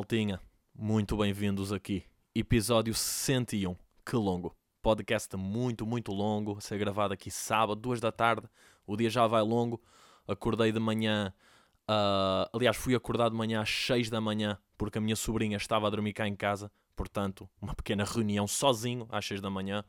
maltinha, 0.00 0.40
muito 0.74 1.14
bem-vindos 1.14 1.74
aqui. 1.74 2.04
Episódio 2.34 2.94
101, 2.94 3.76
que 4.02 4.16
longo. 4.16 4.56
Podcast 4.80 5.36
muito, 5.36 5.84
muito 5.84 6.10
longo, 6.10 6.56
a 6.56 6.60
ser 6.62 6.78
gravado 6.78 7.12
aqui 7.12 7.30
sábado, 7.30 7.78
duas 7.78 8.00
da 8.00 8.10
tarde. 8.10 8.48
O 8.86 8.96
dia 8.96 9.10
já 9.10 9.26
vai 9.26 9.42
longo. 9.42 9.78
Acordei 10.26 10.72
de 10.72 10.80
manhã, 10.80 11.34
uh, 11.82 12.48
aliás, 12.50 12.78
fui 12.78 12.94
acordado 12.94 13.32
de 13.32 13.36
manhã 13.36 13.60
às 13.60 13.68
6 13.68 14.08
da 14.08 14.22
manhã, 14.22 14.58
porque 14.78 14.96
a 14.96 15.02
minha 15.02 15.14
sobrinha 15.14 15.58
estava 15.58 15.86
a 15.86 15.90
dormir 15.90 16.14
cá 16.14 16.26
em 16.26 16.34
casa. 16.34 16.72
Portanto, 16.96 17.46
uma 17.60 17.74
pequena 17.74 18.02
reunião 18.02 18.46
sozinho 18.46 19.06
às 19.10 19.26
6 19.26 19.42
da 19.42 19.50
manhã. 19.50 19.84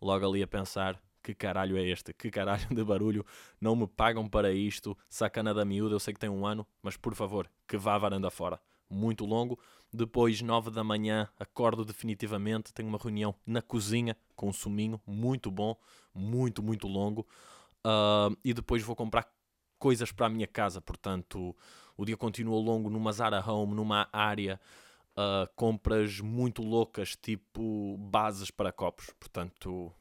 Logo 0.00 0.26
ali 0.26 0.42
a 0.42 0.46
pensar, 0.46 0.98
que 1.22 1.34
caralho 1.34 1.76
é 1.76 1.86
este? 1.86 2.14
Que 2.14 2.30
caralho 2.30 2.68
de 2.74 2.82
barulho? 2.82 3.22
Não 3.60 3.76
me 3.76 3.86
pagam 3.86 4.26
para 4.26 4.50
isto? 4.50 4.96
Sacana 5.10 5.52
da 5.52 5.62
miúda, 5.62 5.94
eu 5.94 6.00
sei 6.00 6.14
que 6.14 6.20
tem 6.20 6.30
um 6.30 6.46
ano, 6.46 6.66
mas 6.82 6.96
por 6.96 7.14
favor, 7.14 7.50
que 7.68 7.76
vá 7.76 7.96
a 7.96 7.98
varanda 7.98 8.30
fora. 8.30 8.58
Muito 8.92 9.24
longo. 9.24 9.58
Depois, 9.92 10.40
nove 10.40 10.70
da 10.70 10.84
manhã, 10.84 11.28
acordo 11.38 11.84
definitivamente. 11.84 12.72
Tenho 12.72 12.88
uma 12.88 12.98
reunião 12.98 13.34
na 13.46 13.62
cozinha 13.62 14.16
com 14.36 14.48
um 14.48 14.52
suminho 14.52 15.00
muito 15.06 15.50
bom, 15.50 15.76
muito, 16.14 16.62
muito 16.62 16.86
longo. 16.86 17.26
Uh, 17.84 18.36
e 18.44 18.54
depois 18.54 18.82
vou 18.82 18.94
comprar 18.94 19.26
coisas 19.78 20.12
para 20.12 20.26
a 20.26 20.30
minha 20.30 20.46
casa. 20.46 20.80
Portanto, 20.80 21.56
o 21.96 22.04
dia 22.04 22.16
continua 22.16 22.60
longo 22.60 22.90
numa 22.90 23.12
Zara 23.12 23.42
Home, 23.50 23.74
numa 23.74 24.08
área. 24.12 24.60
Uh, 25.12 25.46
compras 25.56 26.20
muito 26.20 26.62
loucas, 26.62 27.16
tipo 27.16 27.96
bases 27.98 28.50
para 28.50 28.72
copos. 28.72 29.12
Portanto, 29.18 29.92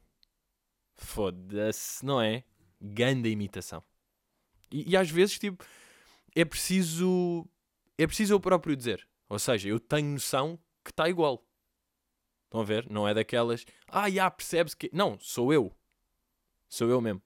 Foda-se, 1.02 2.05
não 2.05 2.22
é? 2.22 2.44
Ganda 2.80 3.28
imitação. 3.28 3.84
E, 4.72 4.92
e, 4.92 4.95
às 4.95 5.09
vezes, 5.09 5.38
tipo, 5.39 5.66
é 6.36 6.45
preciso. 6.45 7.45
É 7.97 8.08
preciso 8.08 8.34
eu 8.34 8.39
próprio 8.39 8.75
dizer. 8.75 9.08
Ou 9.30 9.39
seja, 9.39 9.70
eu 9.70 9.80
tenho 9.80 10.09
noção 10.09 10.59
que 10.84 10.92
está 10.92 11.09
igual. 11.09 11.45
Estão 12.45 12.61
a 12.61 12.66
ver? 12.66 12.89
Não 12.89 13.08
é 13.08 13.14
daquelas. 13.14 13.66
Ah, 13.88 14.09
já 14.09 14.30
percebes 14.30 14.73
que. 14.73 14.89
Não, 14.92 15.17
sou 15.20 15.53
eu. 15.53 15.73
Sou 16.67 16.89
eu 16.89 17.00
mesmo. 17.00 17.22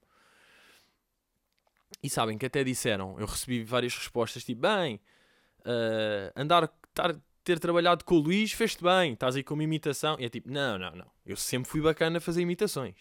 E 2.02 2.09
sabem 2.09 2.38
que 2.38 2.45
até 2.45 2.63
disseram, 2.63 3.19
eu 3.19 3.25
recebi 3.25 3.63
várias 3.63 3.95
respostas 3.95 4.44
tipo, 4.44 4.61
bem, 4.61 5.02
uh, 5.61 6.31
andar, 6.35 6.67
tar, 6.94 7.19
ter 7.44 7.59
trabalhado 7.59 8.03
com 8.05 8.16
o 8.16 8.19
Luís 8.19 8.52
fez-te 8.52 8.83
bem, 8.83 9.13
estás 9.13 9.35
aí 9.35 9.44
com 9.44 9.53
uma 9.53 9.63
imitação. 9.63 10.16
E 10.19 10.25
é 10.25 10.29
tipo, 10.29 10.52
não, 10.52 10.77
não, 10.77 10.95
não. 10.95 11.11
Eu 11.25 11.35
sempre 11.35 11.69
fui 11.69 11.81
bacana 11.81 12.19
a 12.19 12.22
fazer 12.22 12.41
imitações. 12.41 12.95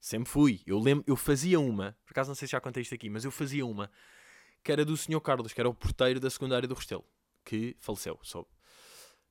Sempre 0.00 0.30
fui. 0.30 0.62
Eu 0.66 0.78
lembro, 0.78 1.04
eu 1.06 1.16
fazia 1.16 1.60
uma, 1.60 1.96
por 2.04 2.12
acaso 2.12 2.30
não 2.30 2.34
sei 2.34 2.48
se 2.48 2.52
já 2.52 2.60
contei 2.60 2.82
isto 2.82 2.94
aqui, 2.94 3.10
mas 3.10 3.24
eu 3.24 3.30
fazia 3.30 3.66
uma 3.66 3.90
que 4.62 4.72
era 4.72 4.84
do 4.84 4.96
Sr. 4.96 5.20
Carlos, 5.20 5.52
que 5.52 5.60
era 5.60 5.68
o 5.68 5.74
porteiro 5.74 6.20
da 6.20 6.28
secundária 6.30 6.68
do 6.68 6.74
Restelo, 6.74 7.04
que 7.44 7.76
faleceu, 7.78 8.18
soube. 8.22 8.48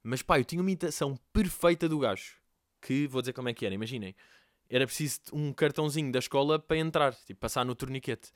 Mas 0.03 0.22
pá, 0.22 0.39
eu 0.39 0.45
tinha 0.45 0.61
uma 0.61 0.69
imitação 0.69 1.17
perfeita 1.34 1.88
do 1.89 2.00
gajo, 2.00 2.36
que 2.81 3.08
vou 3.08 3.22
dizer 3.22 3.34
como 3.34 3.50
é 3.50 3.53
que 3.53 3.66
era, 3.66 3.75
imaginem. 3.75 4.16
Era 4.69 4.86
preciso 4.86 5.19
um 5.34 5.53
cartãozinho 5.53 6.11
da 6.11 6.19
escola 6.19 6.59
para 6.59 6.78
entrar, 6.78 7.14
tipo, 7.14 7.39
passar 7.39 7.66
no 7.66 7.75
torniquete. 7.75 8.31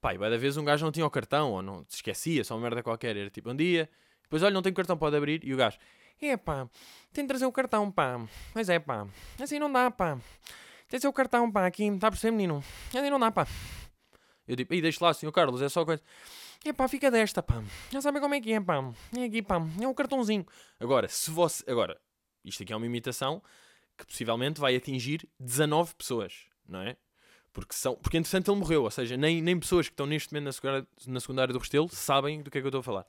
Pá, 0.00 0.14
e 0.14 0.18
da 0.18 0.36
vez 0.36 0.56
um 0.56 0.64
gajo 0.64 0.84
não 0.84 0.92
tinha 0.92 1.06
o 1.06 1.10
cartão, 1.10 1.52
ou 1.52 1.62
não 1.62 1.84
se 1.88 1.96
esquecia, 1.96 2.44
só 2.44 2.54
uma 2.54 2.62
merda 2.62 2.82
qualquer. 2.82 3.16
Era 3.16 3.30
tipo, 3.30 3.50
um 3.50 3.56
dia, 3.56 3.88
depois 4.22 4.42
olha, 4.42 4.52
não 4.52 4.62
tenho 4.62 4.74
cartão, 4.74 4.96
pode 4.96 5.16
abrir, 5.16 5.44
e 5.44 5.52
o 5.52 5.56
gajo, 5.56 5.78
é 6.20 6.36
pá, 6.36 6.68
tem 7.12 7.24
de 7.24 7.28
trazer 7.28 7.46
o 7.46 7.52
cartão, 7.52 7.90
pá. 7.90 8.20
Mas 8.54 8.68
é 8.68 8.78
pá, 8.78 9.06
assim 9.40 9.58
não 9.58 9.72
dá, 9.72 9.90
pá. 9.90 10.18
Tens 10.88 11.04
o 11.04 11.12
cartão, 11.12 11.50
pá, 11.50 11.66
aqui, 11.66 11.84
está 11.84 12.10
por 12.10 12.16
ser 12.16 12.30
menino? 12.30 12.64
Assim 12.88 13.10
não 13.10 13.20
dá, 13.20 13.30
pá. 13.30 13.46
Eu 14.48 14.56
digo, 14.56 14.72
aí 14.72 14.80
deixa 14.80 15.04
lá, 15.04 15.12
senhor 15.12 15.30
Carlos, 15.30 15.60
é 15.60 15.68
só 15.68 15.84
coisa. 15.84 16.02
É 16.64 16.72
pá, 16.72 16.88
fica 16.88 17.10
desta, 17.10 17.42
pá. 17.42 17.62
Já 17.90 18.00
sabem 18.00 18.20
como 18.20 18.34
é 18.34 18.40
que 18.40 18.52
é, 18.52 18.60
pá. 18.60 18.92
É 19.16 19.24
aqui, 19.24 19.42
pá. 19.42 19.56
É 19.80 19.86
um 19.86 19.94
cartãozinho. 19.94 20.46
Agora, 20.80 21.06
se 21.06 21.30
você. 21.30 21.62
Agora, 21.70 22.00
isto 22.44 22.62
aqui 22.62 22.72
é 22.72 22.76
uma 22.76 22.86
imitação 22.86 23.42
que 23.96 24.06
possivelmente 24.06 24.60
vai 24.60 24.74
atingir 24.74 25.28
19 25.38 25.94
pessoas, 25.94 26.46
não 26.66 26.80
é? 26.80 26.96
Porque, 27.52 27.74
são, 27.74 27.94
porque 27.96 28.16
entretanto 28.16 28.50
ele 28.50 28.60
morreu, 28.60 28.84
ou 28.84 28.90
seja, 28.90 29.16
nem, 29.16 29.42
nem 29.42 29.58
pessoas 29.58 29.88
que 29.88 29.92
estão 29.92 30.06
neste 30.06 30.32
momento 30.32 30.44
na 30.46 30.52
secundária, 30.52 30.86
na 31.06 31.20
secundária 31.20 31.52
do 31.52 31.58
Restelo 31.58 31.88
sabem 31.88 32.42
do 32.42 32.50
que 32.50 32.58
é 32.58 32.60
que 32.60 32.66
eu 32.66 32.68
estou 32.68 32.80
a 32.80 32.84
falar. 32.84 33.06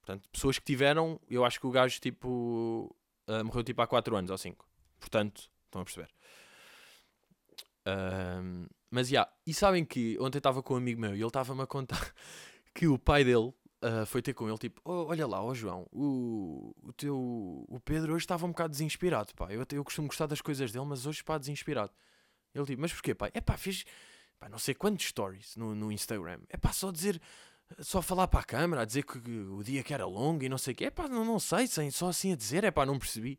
Portanto, 0.00 0.28
pessoas 0.30 0.58
que 0.58 0.64
tiveram, 0.64 1.20
eu 1.28 1.44
acho 1.44 1.60
que 1.60 1.66
o 1.66 1.70
gajo 1.70 2.00
tipo 2.00 2.94
uh, 3.28 3.44
morreu 3.44 3.62
tipo 3.62 3.80
há 3.80 3.86
4 3.86 4.16
anos 4.16 4.30
ou 4.30 4.38
5. 4.38 4.66
Portanto, 4.98 5.48
estão 5.66 5.82
a 5.82 5.84
perceber 5.84 6.10
mas 8.90 9.08
já, 9.08 9.20
yeah. 9.20 9.32
e 9.46 9.54
sabem 9.54 9.84
que 9.84 10.18
ontem 10.20 10.38
estava 10.38 10.62
com 10.62 10.74
um 10.74 10.76
amigo 10.76 11.00
meu 11.00 11.14
e 11.14 11.18
ele 11.20 11.26
estava-me 11.26 11.62
a 11.62 11.66
contar 11.66 12.12
que 12.74 12.86
o 12.86 12.98
pai 12.98 13.24
dele 13.24 13.52
uh, 13.82 14.06
foi 14.06 14.22
ter 14.22 14.34
com 14.34 14.48
ele, 14.48 14.58
tipo, 14.58 14.80
oh, 14.84 15.06
olha 15.06 15.26
lá, 15.26 15.42
ó 15.42 15.48
oh, 15.48 15.54
João, 15.54 15.86
o, 15.92 16.74
o 16.82 16.92
teu 16.92 17.16
o 17.68 17.80
Pedro 17.84 18.14
hoje 18.14 18.24
estava 18.24 18.44
um 18.46 18.50
bocado 18.50 18.70
desinspirado, 18.70 19.34
pá. 19.34 19.52
Eu, 19.52 19.64
eu 19.72 19.84
costumo 19.84 20.08
gostar 20.08 20.26
das 20.26 20.40
coisas 20.40 20.72
dele, 20.72 20.84
mas 20.84 21.06
hoje, 21.06 21.22
pá, 21.22 21.38
desinspirado. 21.38 21.92
Ele 22.54 22.66
tipo, 22.66 22.80
mas 22.80 22.92
porquê, 22.92 23.14
pai? 23.14 23.30
É 23.32 23.40
pá, 23.40 23.56
fiz 23.56 23.84
pá, 24.38 24.48
não 24.48 24.58
sei 24.58 24.74
quantos 24.74 25.06
stories 25.06 25.56
no, 25.56 25.74
no 25.74 25.92
Instagram. 25.92 26.40
É 26.48 26.56
pá, 26.56 26.72
só 26.72 26.90
dizer, 26.90 27.20
só 27.78 28.02
falar 28.02 28.28
para 28.28 28.40
a 28.40 28.44
câmera, 28.44 28.82
a 28.82 28.84
dizer 28.84 29.04
que, 29.04 29.20
que 29.20 29.30
o 29.30 29.62
dia 29.62 29.82
que 29.82 29.94
era 29.94 30.06
longo 30.06 30.42
e 30.44 30.48
não 30.48 30.58
sei 30.58 30.72
o 30.72 30.76
quê. 30.76 30.86
É 30.86 30.90
pá, 30.90 31.08
não, 31.08 31.24
não 31.24 31.38
sei, 31.38 31.66
sem, 31.66 31.90
só 31.90 32.08
assim 32.08 32.32
a 32.32 32.36
dizer, 32.36 32.64
é 32.64 32.70
pá, 32.70 32.84
não 32.84 32.98
percebi. 32.98 33.38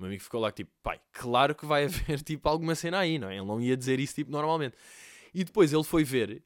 O 0.00 0.02
meu 0.02 0.08
amigo 0.08 0.22
ficou 0.22 0.40
lá 0.40 0.50
tipo, 0.50 0.70
pai, 0.82 0.98
claro 1.12 1.54
que 1.54 1.66
vai 1.66 1.84
haver 1.84 2.22
tipo 2.22 2.48
alguma 2.48 2.74
cena 2.74 3.00
aí, 3.00 3.18
não 3.18 3.28
é? 3.28 3.36
Ele 3.36 3.44
não 3.44 3.60
ia 3.60 3.76
dizer 3.76 4.00
isso 4.00 4.14
tipo 4.14 4.30
normalmente. 4.30 4.74
E 5.34 5.44
depois 5.44 5.74
ele 5.74 5.84
foi 5.84 6.04
ver 6.04 6.42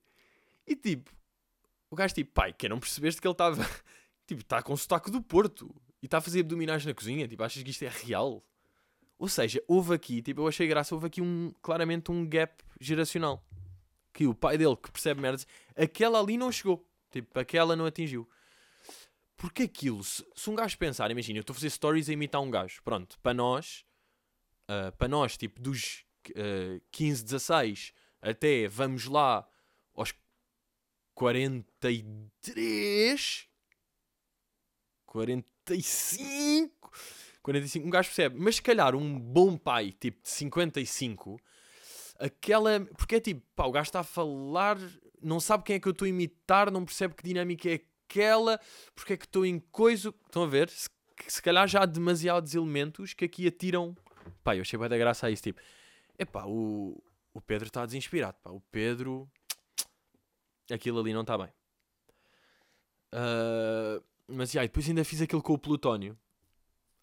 e 0.67 0.75
tipo, 0.75 1.09
o 1.89 1.95
gajo 1.95 2.13
tipo, 2.13 2.33
pai, 2.33 2.53
que 2.53 2.69
não 2.69 2.81
percebeste 2.81 3.21
que 3.21 3.29
ele 3.29 3.33
estava, 3.33 3.65
tipo, 4.27 4.41
está 4.41 4.61
com 4.61 4.73
o 4.73 4.77
sotaque 4.77 5.09
do 5.09 5.23
Porto 5.23 5.73
e 6.03 6.07
está 6.07 6.19
a 6.19 6.21
fazer 6.21 6.41
abdominais 6.41 6.85
na 6.85 6.93
cozinha, 6.93 7.29
tipo, 7.29 7.45
achas 7.45 7.63
que 7.63 7.71
isto 7.71 7.85
é 7.85 7.89
real? 7.89 8.45
Ou 9.17 9.29
seja, 9.29 9.63
houve 9.69 9.95
aqui, 9.95 10.21
tipo, 10.21 10.41
eu 10.41 10.49
achei 10.49 10.67
graça, 10.67 10.93
houve 10.93 11.07
aqui 11.07 11.23
um, 11.23 11.53
claramente 11.63 12.11
um 12.11 12.29
gap 12.29 12.65
geracional. 12.81 13.41
Que 14.13 14.27
o 14.27 14.35
pai 14.35 14.59
dele, 14.59 14.77
que 14.77 14.91
percebe 14.91 15.21
merdas, 15.21 15.47
aquela 15.77 16.19
ali 16.19 16.37
não 16.37 16.51
chegou. 16.51 16.85
Tipo, 17.13 17.39
aquela 17.39 17.77
não 17.77 17.87
atingiu. 17.87 18.29
Porque 19.45 19.65
aquilo, 19.65 20.03
se, 20.03 20.25
se 20.35 20.49
um 20.49 20.55
gajo 20.55 20.79
pensar, 20.79 21.11
imagina, 21.11 21.37
eu 21.37 21.43
estou 21.43 21.53
a 21.53 21.57
fazer 21.57 21.69
stories 21.69 22.09
a 22.09 22.15
imitar 22.15 22.41
um 22.41 22.51
gajo, 22.51 22.83
pronto, 22.83 23.21
para 23.21 23.35
nós, 23.35 23.85
uh, 24.71 24.91
para 24.97 25.07
nós, 25.07 25.37
tipo, 25.37 25.61
dos 25.61 26.07
uh, 26.31 26.81
15, 26.91 27.25
16 27.25 27.93
até, 28.23 28.67
vamos 28.69 29.05
lá, 29.05 29.47
aos 29.95 30.15
43, 31.13 33.47
45, 35.05 36.91
45, 37.43 37.87
um 37.87 37.91
gajo 37.91 38.09
percebe, 38.09 38.37
mas 38.39 38.57
se 38.57 38.63
calhar 38.63 38.97
um 38.97 39.21
bom 39.21 39.59
pai, 39.59 39.93
tipo, 39.93 40.23
de 40.23 40.31
55, 40.31 41.39
aquela, 42.19 42.81
porque 42.97 43.17
é 43.17 43.21
tipo, 43.21 43.43
pá, 43.55 43.67
o 43.67 43.73
gajo 43.73 43.89
está 43.89 44.01
a 44.01 44.05
falar, 44.05 44.79
não 45.21 45.39
sabe 45.39 45.65
quem 45.65 45.77
é 45.77 45.79
que 45.79 45.87
eu 45.87 45.93
estou 45.93 46.07
a 46.07 46.09
imitar, 46.09 46.71
não 46.71 46.87
percebe 46.87 47.15
que 47.15 47.23
dinâmica 47.23 47.69
é 47.69 47.83
aquela, 48.15 48.61
porque 48.95 49.15
é 49.15 49.17
que 49.17 49.25
estou 49.25 49.45
em 49.45 49.59
coisa. 49.59 50.15
Estão 50.27 50.45
a 50.45 50.47
ver? 50.47 50.71
Se, 50.71 50.89
se 51.27 51.43
calhar 51.43 51.67
já 51.67 51.83
há 51.83 51.87
demasiados 51.87 52.55
elementos 52.55 53.13
que 53.13 53.25
aqui 53.25 53.47
atiram. 53.49 53.97
Pá, 54.43 54.57
eu 54.57 54.63
achei 54.63 54.79
bem 54.79 54.89
da 54.89 54.97
graça 54.97 55.27
a 55.27 55.31
isso. 55.31 55.43
Tipo, 55.43 55.61
epá, 56.19 56.45
o, 56.47 57.03
o 57.33 57.41
Pedro 57.41 57.67
está 57.67 57.85
desinspirado. 57.85 58.39
Pá, 58.43 58.51
o 58.51 58.61
Pedro. 58.71 59.29
Aquilo 60.71 61.01
ali 61.01 61.13
não 61.13 61.23
está 61.23 61.37
bem. 61.37 61.49
Uh, 63.13 64.03
mas 64.27 64.51
já, 64.51 64.63
depois 64.63 64.89
ainda 64.89 65.05
fiz 65.05 65.21
aquilo 65.21 65.43
com 65.43 65.53
o 65.53 65.59
Plutónio 65.59 66.19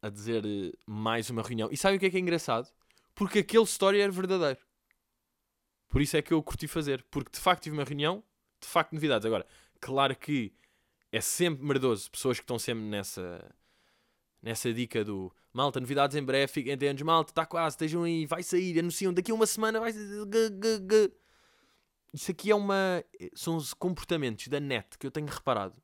a 0.01 0.09
dizer 0.09 0.43
uh, 0.43 0.77
mais 0.85 1.29
uma 1.29 1.43
reunião. 1.43 1.69
E 1.71 1.77
sabe 1.77 1.97
o 1.97 1.99
que 1.99 2.07
é 2.07 2.09
que 2.09 2.17
é 2.17 2.19
engraçado? 2.19 2.67
Porque 3.13 3.39
aquele 3.39 3.65
story 3.65 3.99
era 3.99 4.11
verdadeiro. 4.11 4.59
Por 5.87 6.01
isso 6.01 6.15
é 6.17 6.21
que 6.21 6.33
eu 6.33 6.41
curti 6.41 6.67
fazer. 6.67 7.05
Porque 7.11 7.31
de 7.31 7.39
facto 7.39 7.63
tive 7.63 7.77
uma 7.77 7.83
reunião, 7.83 8.23
de 8.59 8.67
facto 8.67 8.93
novidades. 8.93 9.25
Agora, 9.25 9.45
claro 9.79 10.15
que 10.15 10.53
é 11.11 11.21
sempre 11.21 11.63
merdoso. 11.65 12.09
Pessoas 12.09 12.37
que 12.37 12.43
estão 12.43 12.57
sempre 12.57 12.83
nessa 12.83 13.53
nessa 14.41 14.73
dica 14.73 15.05
do 15.05 15.31
malta, 15.53 15.79
novidades 15.79 16.15
em 16.15 16.23
breve, 16.23 16.51
fiquem 16.51 16.73
atentos, 16.73 17.03
malta, 17.03 17.31
está 17.31 17.45
quase, 17.45 17.75
estejam 17.75 18.03
aí, 18.03 18.25
vai 18.25 18.41
sair, 18.41 18.79
anunciam, 18.79 19.13
daqui 19.13 19.31
a 19.31 19.35
uma 19.35 19.45
semana 19.45 19.79
vai 19.79 19.91
Isso 22.13 22.31
aqui 22.31 22.49
é 22.49 22.55
uma. 22.55 23.03
São 23.33 23.55
os 23.55 23.73
comportamentos 23.73 24.47
da 24.47 24.59
net 24.59 24.97
que 24.97 25.05
eu 25.05 25.11
tenho 25.11 25.27
reparado. 25.27 25.75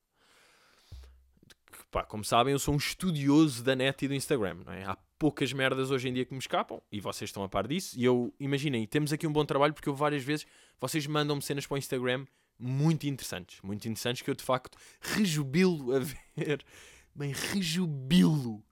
Pá, 1.92 2.04
como 2.04 2.24
sabem, 2.24 2.54
eu 2.54 2.60
sou 2.60 2.74
um 2.74 2.78
estudioso 2.78 3.64
da 3.64 3.76
net 3.76 4.04
e 4.04 4.08
do 4.08 4.14
Instagram, 4.14 4.56
não 4.66 4.74
é? 4.74 4.84
Há 4.84 4.98
poucas 5.18 5.54
merdas 5.54 5.90
hoje 5.90 6.10
em 6.10 6.14
dia 6.14 6.26
que 6.26 6.34
me 6.34 6.40
escapam 6.40 6.82
e 6.92 7.00
vocês 7.00 7.30
estão 7.30 7.44
a 7.44 7.50
par 7.50 7.68
disso. 7.68 7.98
E 7.98 8.04
eu, 8.04 8.34
imaginem, 8.40 8.86
temos 8.86 9.14
aqui 9.14 9.26
um 9.26 9.32
bom 9.32 9.46
trabalho 9.46 9.74
porque 9.74 9.88
eu 9.88 9.96
várias 9.96 10.24
vezes 10.24 10.46
vocês 10.80 11.08
mandam-me 11.08 11.42
cenas 11.42 11.66
para 11.66 11.76
o 11.76 11.78
Instagram 11.78 12.26
muito 12.60 13.08
interessantes. 13.08 13.62
Muito 13.62 13.88
interessantes 13.88 14.22
que 14.22 14.30
eu 14.30 14.36
de 14.36 14.44
facto 14.44 14.78
rejubilo 15.00 15.96
a 15.96 16.00
ver. 16.00 16.66
Bem, 17.14 17.34
rejubilo. 17.34 18.64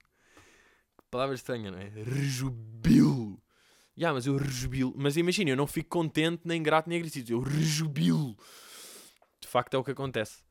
Que 0.98 1.04
palavra 1.10 1.34
estranha, 1.34 1.70
não 1.70 1.78
é? 1.78 1.88
Rejubilo. 1.88 3.42
Já, 3.96 4.08
yeah, 4.08 4.14
mas 4.14 4.26
eu 4.26 4.36
rejubilo. 4.36 4.92
Mas 4.96 5.16
imagina, 5.16 5.50
eu 5.50 5.56
não 5.56 5.66
fico 5.66 5.88
contente, 5.88 6.42
nem 6.44 6.62
grato, 6.62 6.88
nem 6.88 6.98
agressivo. 6.98 7.32
Eu 7.32 7.40
rejubilo. 7.40 8.36
De 9.40 9.48
facto 9.48 9.74
é 9.74 9.78
o 9.78 9.84
que 9.84 9.90
acontece. 9.90 10.44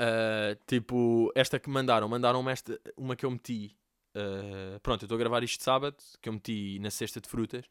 Uh, 0.00 0.54
tipo, 0.66 1.32
esta 1.34 1.58
que 1.58 1.68
mandaram, 1.68 2.08
mandaram-me 2.08 2.52
esta, 2.52 2.80
uma 2.96 3.16
que 3.16 3.26
eu 3.26 3.30
meti. 3.30 3.76
Uh, 4.14 4.78
pronto, 4.80 5.02
eu 5.02 5.06
estou 5.06 5.16
a 5.16 5.18
gravar 5.18 5.42
isto 5.42 5.62
sábado, 5.62 5.96
que 6.22 6.28
eu 6.28 6.32
meti 6.32 6.78
na 6.78 6.90
cesta 6.90 7.20
de 7.20 7.28
frutas, 7.28 7.64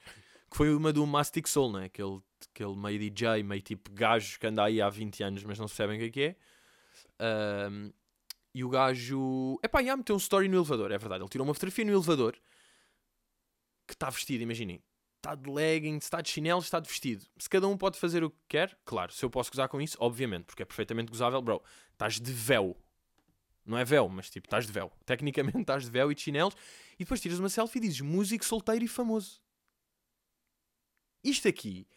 que 0.49 0.57
foi 0.57 0.73
uma 0.73 0.93
do 0.93 1.05
Mastic 1.05 1.47
Soul, 1.47 1.73
né? 1.73 1.85
aquele, 1.85 2.19
aquele 2.53 2.75
meio 2.75 2.99
DJ, 2.99 3.43
meio 3.43 3.61
tipo 3.61 3.91
gajo 3.91 4.39
que 4.39 4.47
anda 4.47 4.63
aí 4.63 4.81
há 4.81 4.89
20 4.89 5.23
anos, 5.23 5.43
mas 5.43 5.59
não 5.59 5.67
sabem 5.67 5.97
o 5.97 5.99
que 5.99 6.05
é 6.05 6.09
que 6.09 6.21
é. 6.21 6.35
Uh, 7.19 7.93
e 8.53 8.63
o 8.63 8.69
gajo, 8.69 9.59
epá, 9.63 9.83
já 9.83 9.95
meteu 9.95 10.15
um 10.15 10.19
story 10.19 10.47
no 10.47 10.57
elevador, 10.57 10.91
é 10.91 10.97
verdade. 10.97 11.21
Ele 11.21 11.29
tirou 11.29 11.45
uma 11.45 11.53
fotografia 11.53 11.85
no 11.85 11.91
elevador 11.91 12.35
que 13.87 13.93
está 13.93 14.09
vestido, 14.09 14.41
imaginem. 14.41 14.81
Está 15.17 15.35
de 15.35 15.49
leggings, 15.49 16.05
está 16.05 16.21
de 16.21 16.29
chinelos, 16.29 16.65
está 16.65 16.79
de 16.79 16.87
vestido. 16.87 17.25
Se 17.37 17.49
cada 17.49 17.67
um 17.67 17.77
pode 17.77 17.99
fazer 17.99 18.23
o 18.23 18.29
que 18.29 18.37
quer, 18.47 18.77
claro, 18.85 19.11
se 19.11 19.23
eu 19.23 19.29
posso 19.29 19.51
gozar 19.51 19.67
com 19.67 19.81
isso, 19.81 19.97
obviamente, 19.99 20.45
porque 20.45 20.63
é 20.63 20.65
perfeitamente 20.65 21.11
gozável, 21.11 21.41
bro. 21.41 21.61
Estás 21.91 22.19
de 22.19 22.31
véu. 22.31 22.75
Não 23.65 23.77
é 23.77 23.83
véu, 23.83 24.07
mas 24.07 24.29
tipo, 24.29 24.47
estás 24.47 24.65
de 24.65 24.71
véu. 24.71 24.91
Tecnicamente 25.05 25.59
estás 25.61 25.83
de 25.83 25.91
véu 25.91 26.11
e 26.11 26.15
de 26.15 26.21
chinelos. 26.21 26.55
E 26.95 27.03
depois 27.03 27.19
tiras 27.19 27.39
uma 27.39 27.49
selfie 27.49 27.79
e 27.79 27.81
dizes 27.81 28.01
músico 28.01 28.45
solteiro 28.45 28.85
e 28.85 28.87
famoso. 28.87 29.41
Isto 31.29 31.47
aqui 31.47 31.87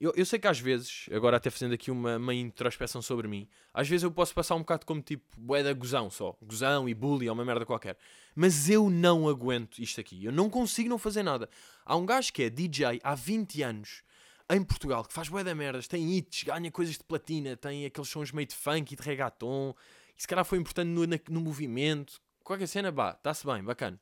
eu, 0.00 0.12
eu 0.16 0.24
sei 0.24 0.38
que 0.38 0.46
às 0.46 0.60
vezes, 0.60 1.06
agora 1.10 1.38
até 1.38 1.50
fazendo 1.50 1.74
aqui 1.74 1.90
uma, 1.90 2.16
uma 2.18 2.32
introspeção 2.32 3.02
sobre 3.02 3.26
mim, 3.26 3.48
às 3.74 3.88
vezes 3.88 4.04
eu 4.04 4.12
posso 4.12 4.32
passar 4.32 4.54
um 4.54 4.60
bocado 4.60 4.86
como 4.86 5.02
tipo 5.02 5.24
boeda 5.36 5.72
gozão 5.72 6.08
só. 6.08 6.36
Gozão 6.40 6.88
e 6.88 6.94
bully 6.94 7.28
ou 7.28 7.34
uma 7.34 7.44
merda 7.44 7.66
qualquer. 7.66 7.96
Mas 8.34 8.70
eu 8.70 8.88
não 8.88 9.28
aguento 9.28 9.80
isto 9.80 10.00
aqui. 10.00 10.24
Eu 10.24 10.30
não 10.30 10.48
consigo 10.48 10.88
não 10.88 10.98
fazer 10.98 11.24
nada. 11.24 11.50
Há 11.84 11.96
um 11.96 12.06
gajo 12.06 12.32
que 12.32 12.44
é 12.44 12.50
DJ 12.50 13.00
há 13.02 13.14
20 13.16 13.62
anos 13.62 14.02
em 14.48 14.62
Portugal 14.62 15.04
que 15.04 15.12
faz 15.12 15.28
boeda 15.28 15.54
merdas, 15.54 15.88
tem 15.88 16.16
hits, 16.16 16.44
ganha 16.44 16.70
coisas 16.70 16.96
de 16.96 17.04
platina, 17.04 17.56
tem 17.56 17.84
aqueles 17.84 18.08
sons 18.08 18.30
meio 18.30 18.46
de 18.46 18.54
funk 18.54 18.94
e 18.94 18.96
de 18.96 19.02
reggaeton. 19.02 19.74
E 20.16 20.22
se 20.22 20.28
calhar 20.28 20.44
foi 20.44 20.58
importante 20.58 20.88
no, 20.88 21.04
no 21.28 21.40
movimento. 21.40 22.20
Qualquer 22.44 22.68
cena, 22.68 22.92
bah, 22.92 23.10
está-se 23.10 23.44
bem, 23.44 23.64
bacana. 23.64 23.98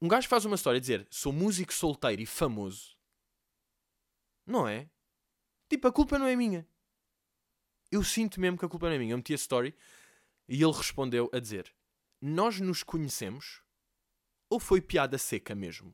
Um 0.00 0.08
gajo 0.08 0.28
faz 0.28 0.46
uma 0.46 0.56
história 0.56 0.80
dizer 0.80 1.06
sou 1.10 1.30
músico 1.30 1.74
solteiro 1.74 2.22
e 2.22 2.26
famoso. 2.26 2.95
Não 4.46 4.68
é? 4.68 4.88
Tipo, 5.68 5.88
a 5.88 5.92
culpa 5.92 6.18
não 6.18 6.26
é 6.26 6.36
minha. 6.36 6.66
Eu 7.90 8.04
sinto 8.04 8.40
mesmo 8.40 8.58
que 8.58 8.64
a 8.64 8.68
culpa 8.68 8.86
não 8.86 8.94
é 8.94 8.98
minha. 8.98 9.12
Eu 9.12 9.16
meti 9.16 9.32
a 9.32 9.36
story 9.36 9.74
e 10.48 10.62
ele 10.62 10.72
respondeu 10.72 11.28
a 11.32 11.38
dizer: 11.38 11.74
Nós 12.20 12.60
nos 12.60 12.82
conhecemos 12.82 13.62
ou 14.48 14.60
foi 14.60 14.80
piada 14.80 15.18
seca 15.18 15.54
mesmo? 15.54 15.92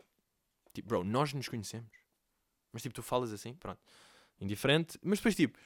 Tipo, 0.74 0.88
bro, 0.88 1.04
nós 1.04 1.32
nos 1.32 1.48
conhecemos. 1.48 1.90
Mas 2.72 2.82
tipo, 2.82 2.94
tu 2.94 3.02
falas 3.02 3.32
assim, 3.32 3.54
pronto. 3.54 3.80
Indiferente. 4.40 4.98
Mas 5.02 5.18
depois, 5.18 5.34
tipo, 5.34 5.58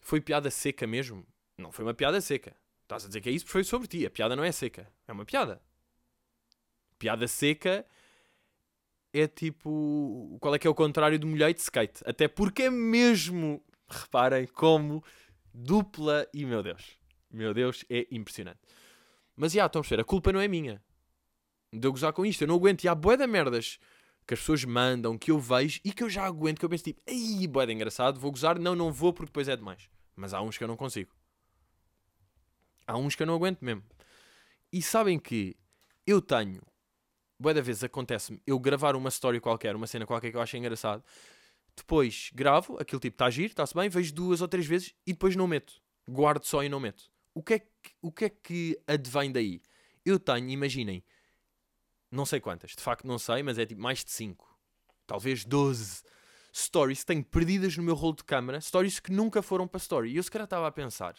foi 0.00 0.20
piada 0.20 0.50
seca 0.50 0.86
mesmo? 0.86 1.26
Não 1.58 1.72
foi 1.72 1.84
uma 1.84 1.94
piada 1.94 2.20
seca. 2.20 2.56
Estás 2.82 3.04
a 3.04 3.08
dizer 3.08 3.20
que 3.20 3.28
é 3.28 3.32
isso 3.32 3.44
porque 3.44 3.52
foi 3.52 3.64
sobre 3.64 3.88
ti. 3.88 4.06
A 4.06 4.10
piada 4.10 4.36
não 4.36 4.44
é 4.44 4.52
seca. 4.52 4.92
É 5.06 5.12
uma 5.12 5.24
piada. 5.24 5.60
Piada 6.98 7.26
seca 7.26 7.84
é 9.20 9.26
tipo. 9.26 10.36
Qual 10.40 10.54
é 10.54 10.58
que 10.58 10.66
é 10.66 10.70
o 10.70 10.74
contrário 10.74 11.18
do 11.18 11.26
molhei 11.26 11.54
de 11.54 11.60
skate? 11.60 12.02
Até 12.04 12.28
porque 12.28 12.64
é 12.64 12.70
mesmo. 12.70 13.62
Reparem 13.88 14.46
como 14.48 15.02
dupla 15.54 16.26
e 16.34 16.44
meu 16.44 16.62
Deus. 16.62 16.98
Meu 17.30 17.54
Deus, 17.54 17.84
é 17.88 18.06
impressionante. 18.10 18.58
Mas 19.36 19.52
já, 19.52 19.66
estão 19.66 19.80
a 19.80 19.82
perceber, 19.82 20.02
a 20.02 20.04
culpa 20.04 20.32
não 20.32 20.40
é 20.40 20.48
minha. 20.48 20.82
De 21.72 21.86
eu 21.86 21.92
gozar 21.92 22.12
com 22.12 22.24
isto. 22.26 22.42
Eu 22.42 22.48
não 22.48 22.56
aguento. 22.56 22.84
E 22.84 22.88
há 22.88 22.94
boé 22.94 23.16
de 23.16 23.26
merdas 23.26 23.78
que 24.26 24.34
as 24.34 24.40
pessoas 24.40 24.64
mandam, 24.64 25.16
que 25.16 25.30
eu 25.30 25.38
vejo 25.38 25.80
e 25.84 25.92
que 25.92 26.02
eu 26.02 26.10
já 26.10 26.24
aguento, 26.24 26.58
que 26.58 26.64
eu 26.64 26.68
penso 26.68 26.84
tipo, 26.84 27.00
ai, 27.06 27.46
boé 27.46 27.66
de 27.66 27.72
engraçado, 27.72 28.18
vou 28.18 28.30
gozar. 28.32 28.58
Não, 28.58 28.74
não 28.74 28.92
vou 28.92 29.12
porque 29.12 29.26
depois 29.26 29.48
é 29.48 29.56
demais. 29.56 29.88
Mas 30.16 30.34
há 30.34 30.40
uns 30.40 30.58
que 30.58 30.64
eu 30.64 30.68
não 30.68 30.76
consigo. 30.76 31.14
Há 32.86 32.96
uns 32.96 33.14
que 33.14 33.22
eu 33.22 33.26
não 33.26 33.34
aguento 33.34 33.60
mesmo. 33.60 33.84
E 34.72 34.82
sabem 34.82 35.18
que 35.18 35.56
eu 36.06 36.20
tenho 36.20 36.62
boa 37.38 37.54
da 37.54 37.60
vez 37.60 37.82
acontece-me 37.84 38.40
eu 38.46 38.58
gravar 38.58 38.96
uma 38.96 39.08
story 39.08 39.40
qualquer, 39.40 39.76
uma 39.76 39.86
cena 39.86 40.06
qualquer 40.06 40.30
que 40.30 40.36
eu 40.36 40.40
acho 40.40 40.56
engraçado, 40.56 41.04
depois 41.76 42.30
gravo, 42.34 42.78
aquilo 42.80 43.00
tipo 43.00 43.14
está 43.14 43.26
a 43.26 43.30
giro, 43.30 43.48
está-se 43.48 43.74
bem, 43.74 43.88
vejo 43.88 44.12
duas 44.14 44.40
ou 44.40 44.48
três 44.48 44.66
vezes 44.66 44.94
e 45.06 45.12
depois 45.12 45.36
não 45.36 45.46
meto. 45.46 45.80
Guardo 46.08 46.44
só 46.44 46.62
e 46.62 46.68
não 46.68 46.80
meto. 46.80 47.10
O 47.34 47.42
que 47.42 47.54
é 47.54 47.58
que, 47.58 47.68
o 48.00 48.10
que, 48.10 48.24
é 48.24 48.28
que 48.30 48.80
advém 48.86 49.30
daí? 49.30 49.60
Eu 50.04 50.18
tenho, 50.18 50.48
imaginem, 50.48 51.04
não 52.10 52.24
sei 52.24 52.40
quantas, 52.40 52.70
de 52.70 52.80
facto 52.80 53.06
não 53.06 53.18
sei, 53.18 53.42
mas 53.42 53.58
é 53.58 53.66
tipo 53.66 53.80
mais 53.80 54.04
de 54.04 54.10
5, 54.10 54.58
talvez 55.06 55.44
12 55.44 56.02
stories 56.54 57.00
que 57.00 57.06
tenho 57.06 57.24
perdidas 57.24 57.76
no 57.76 57.82
meu 57.82 57.94
rolo 57.94 58.16
de 58.16 58.24
câmera, 58.24 58.60
stories 58.60 58.98
que 58.98 59.12
nunca 59.12 59.42
foram 59.42 59.68
para 59.68 59.78
story. 59.78 60.12
E 60.12 60.16
eu 60.16 60.22
se 60.22 60.30
calhar 60.30 60.46
estava 60.46 60.66
a 60.66 60.72
pensar, 60.72 61.14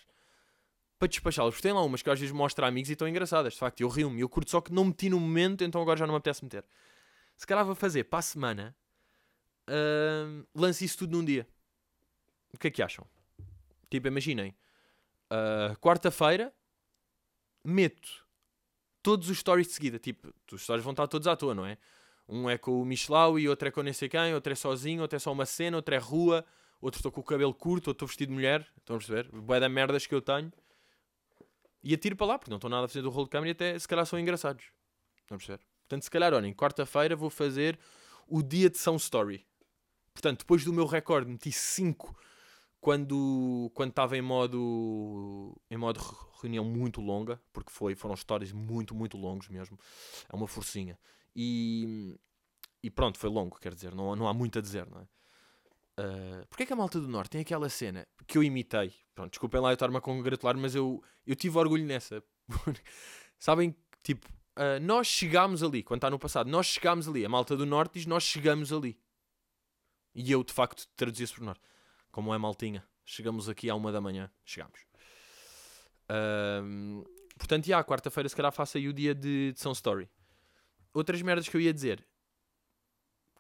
para 0.98 1.08
despachá-las. 1.08 1.54
Porque 1.54 1.68
tem 1.68 1.74
lá 1.74 1.84
umas 1.84 2.02
que 2.02 2.10
às 2.10 2.20
vezes 2.20 2.34
mostra 2.34 2.66
a 2.66 2.70
amigos 2.70 2.90
e 2.90 2.94
estão 2.94 3.08
engraçadas, 3.08 3.54
de 3.54 3.60
facto. 3.60 3.82
Eu 3.82 3.88
rio-me. 3.88 4.22
Eu 4.22 4.30
curto 4.30 4.52
só 4.52 4.62
que 4.62 4.74
não 4.74 4.86
meti 4.86 5.10
no 5.10 5.20
momento, 5.20 5.64
então 5.64 5.82
agora 5.82 5.98
já 5.98 6.06
não 6.06 6.14
me 6.14 6.18
apetece 6.18 6.44
meter. 6.44 6.66
Se 7.36 7.46
calhar 7.46 7.66
vou 7.66 7.76
fazer 7.76 8.06
para 8.06 8.20
a 8.20 8.22
semana, 8.22 8.76
uh, 9.70 10.48
lance 10.56 10.84
isso 10.84 10.98
tudo 11.00 11.16
num 11.16 11.24
dia. 11.24 11.48
O 12.54 12.58
que 12.58 12.68
é 12.68 12.72
que 12.72 12.82
acham? 12.82 13.06
Tipo, 13.90 14.08
imaginem. 14.08 14.56
Uh, 15.32 15.78
Quarta-feira, 15.80 16.54
meto 17.64 18.26
todos 19.04 19.30
os 19.30 19.38
stories 19.38 19.68
de 19.68 19.74
seguida. 19.74 20.00
Tipo, 20.00 20.34
os 20.52 20.64
stories 20.64 20.84
vão 20.84 20.92
estar 20.92 21.08
todos 21.08 21.28
à 21.28 21.36
toa, 21.36 21.54
não 21.54 21.66
é? 21.66 21.78
Um 22.28 22.50
é 22.50 22.58
com 22.58 22.82
o 22.82 22.86
Michelau 22.86 23.40
e 23.40 23.48
outro 23.48 23.68
é 23.68 23.72
com 23.72 23.82
nem 23.82 23.94
sei 23.94 24.10
quem, 24.10 24.34
outro 24.34 24.52
é 24.52 24.56
sozinho, 24.56 25.02
outro 25.02 25.16
é 25.16 25.20
só 25.20 25.32
uma 25.32 25.46
cena, 25.46 25.78
outro 25.78 25.96
é 25.96 25.98
rua, 25.98 26.44
outro 26.82 27.00
estou 27.00 27.10
com 27.10 27.22
o 27.22 27.24
cabelo 27.24 27.54
curto, 27.54 27.88
outro 27.88 27.92
estou 27.92 28.08
vestido 28.08 28.30
de 28.30 28.36
mulher. 28.36 28.68
Estão 28.78 28.96
a 28.96 29.00
perceber? 29.00 29.30
Boé 29.32 29.60
da 29.60 29.70
merdas 29.70 30.06
que 30.06 30.16
eu 30.16 30.22
tenho 30.22 30.52
e 31.84 31.94
atiro 31.94 32.16
para 32.16 32.28
lá, 32.28 32.40
porque 32.40 32.52
não 32.52 32.58
estou 32.58 32.70
nada 32.70 32.86
a 32.86 32.88
fazer 32.88 33.02
do 33.02 33.10
rolo 33.10 33.26
de 33.26 33.32
câmera 33.32 33.50
e 33.50 33.52
até 33.52 33.78
se 33.78 33.88
calhar 33.88 34.06
são 34.06 34.20
engraçados. 34.20 34.66
Vamos 35.30 35.46
ver. 35.46 35.60
Portanto, 35.88 36.04
se 36.04 36.12
calhar, 36.12 36.34
olhem, 36.34 36.54
quarta-feira 36.54 37.16
vou 37.16 37.30
fazer 37.30 37.80
o 38.28 38.42
dia 38.44 38.70
de 38.70 38.78
São 38.78 38.96
Story. 38.96 39.46
Portanto, 40.14 40.40
depois 40.40 40.64
do 40.64 40.74
meu 40.74 40.86
recorde, 40.86 41.30
meti 41.30 41.52
5 41.52 42.16
quando 42.80 43.72
quando 43.74 43.90
estava 43.90 44.18
em 44.18 44.22
modo 44.22 45.56
em 45.70 45.78
modo 45.78 46.00
reunião 46.42 46.64
muito 46.64 47.02
longa, 47.02 47.42
porque 47.52 47.72
foi, 47.72 47.96
foram 47.96 48.16
stories 48.16 48.52
muito, 48.52 48.94
muito 48.96 49.18
longos 49.18 49.48
mesmo. 49.48 49.80
É 50.30 50.36
uma 50.36 50.48
forcinha. 50.48 50.98
E, 51.36 52.20
e 52.82 52.90
pronto, 52.90 53.18
foi 53.18 53.30
longo, 53.30 53.60
quer 53.60 53.74
dizer, 53.74 53.94
não, 53.94 54.16
não 54.16 54.28
há 54.28 54.34
muito 54.34 54.60
a 54.60 54.62
dizer, 54.62 54.90
não 54.90 55.02
é? 55.02 55.08
Uh, 56.00 56.46
Porquê 56.48 56.64
é 56.64 56.66
que 56.68 56.74
a 56.74 56.76
malta 56.76 57.00
do 57.00 57.08
Norte 57.08 57.32
tem 57.32 57.42
aquela 57.42 57.70
cena 57.70 58.08
que 58.28 58.38
eu 58.38 58.44
imitei? 58.44 58.94
Pronto, 59.16 59.32
desculpem 59.32 59.60
lá 59.60 59.72
eu 59.72 59.74
estar-me 59.74 59.98
a 59.98 60.02
congratular, 60.02 60.56
mas 60.56 60.76
eu, 60.76 61.04
eu 61.26 61.36
tive 61.36 61.58
orgulho 61.58 61.86
nessa. 61.86 62.24
Sabem, 63.40 63.76
tipo, 64.04 64.28
uh, 64.58 64.80
nós 64.82 65.08
chegámos 65.08 65.64
ali, 65.64 65.82
quando 65.82 65.98
está 65.98 66.10
no 66.10 66.20
passado, 66.20 66.50
nós 66.50 66.68
chegámos 66.68 67.08
ali. 67.08 67.26
A 67.26 67.30
malta 67.30 67.58
do 67.58 67.66
Norte 67.66 67.94
diz 67.94 68.06
nós 68.06 68.24
chegamos 68.24 68.72
ali. 68.72 69.00
E 70.14 70.32
eu, 70.32 70.44
de 70.44 70.54
facto, 70.54 70.88
traduzi 70.96 71.24
isso 71.24 71.36
por 71.36 71.44
Norte. 71.44 71.62
Como 72.12 72.34
é 72.34 72.38
maltinha. 72.38 72.88
Chegamos 73.04 73.50
aqui 73.50 73.70
à 73.70 73.76
uma 73.76 73.92
da 73.92 74.02
manhã. 74.02 74.32
Chegamos. 74.46 74.80
Uh, 76.10 77.04
portanto, 77.38 77.66
já, 77.66 77.84
quarta-feira 77.84 78.30
se 78.30 78.36
calhar 78.36 78.52
faço 78.52 78.78
aí 78.78 78.88
o 78.88 78.94
dia 78.94 79.16
de, 79.16 79.52
de 79.54 79.60
São 79.60 79.72
Story. 79.72 80.10
Outras 80.94 81.22
merdas 81.22 81.48
que 81.48 81.56
eu 81.56 81.62
ia 81.62 81.74
dizer. 81.74 82.06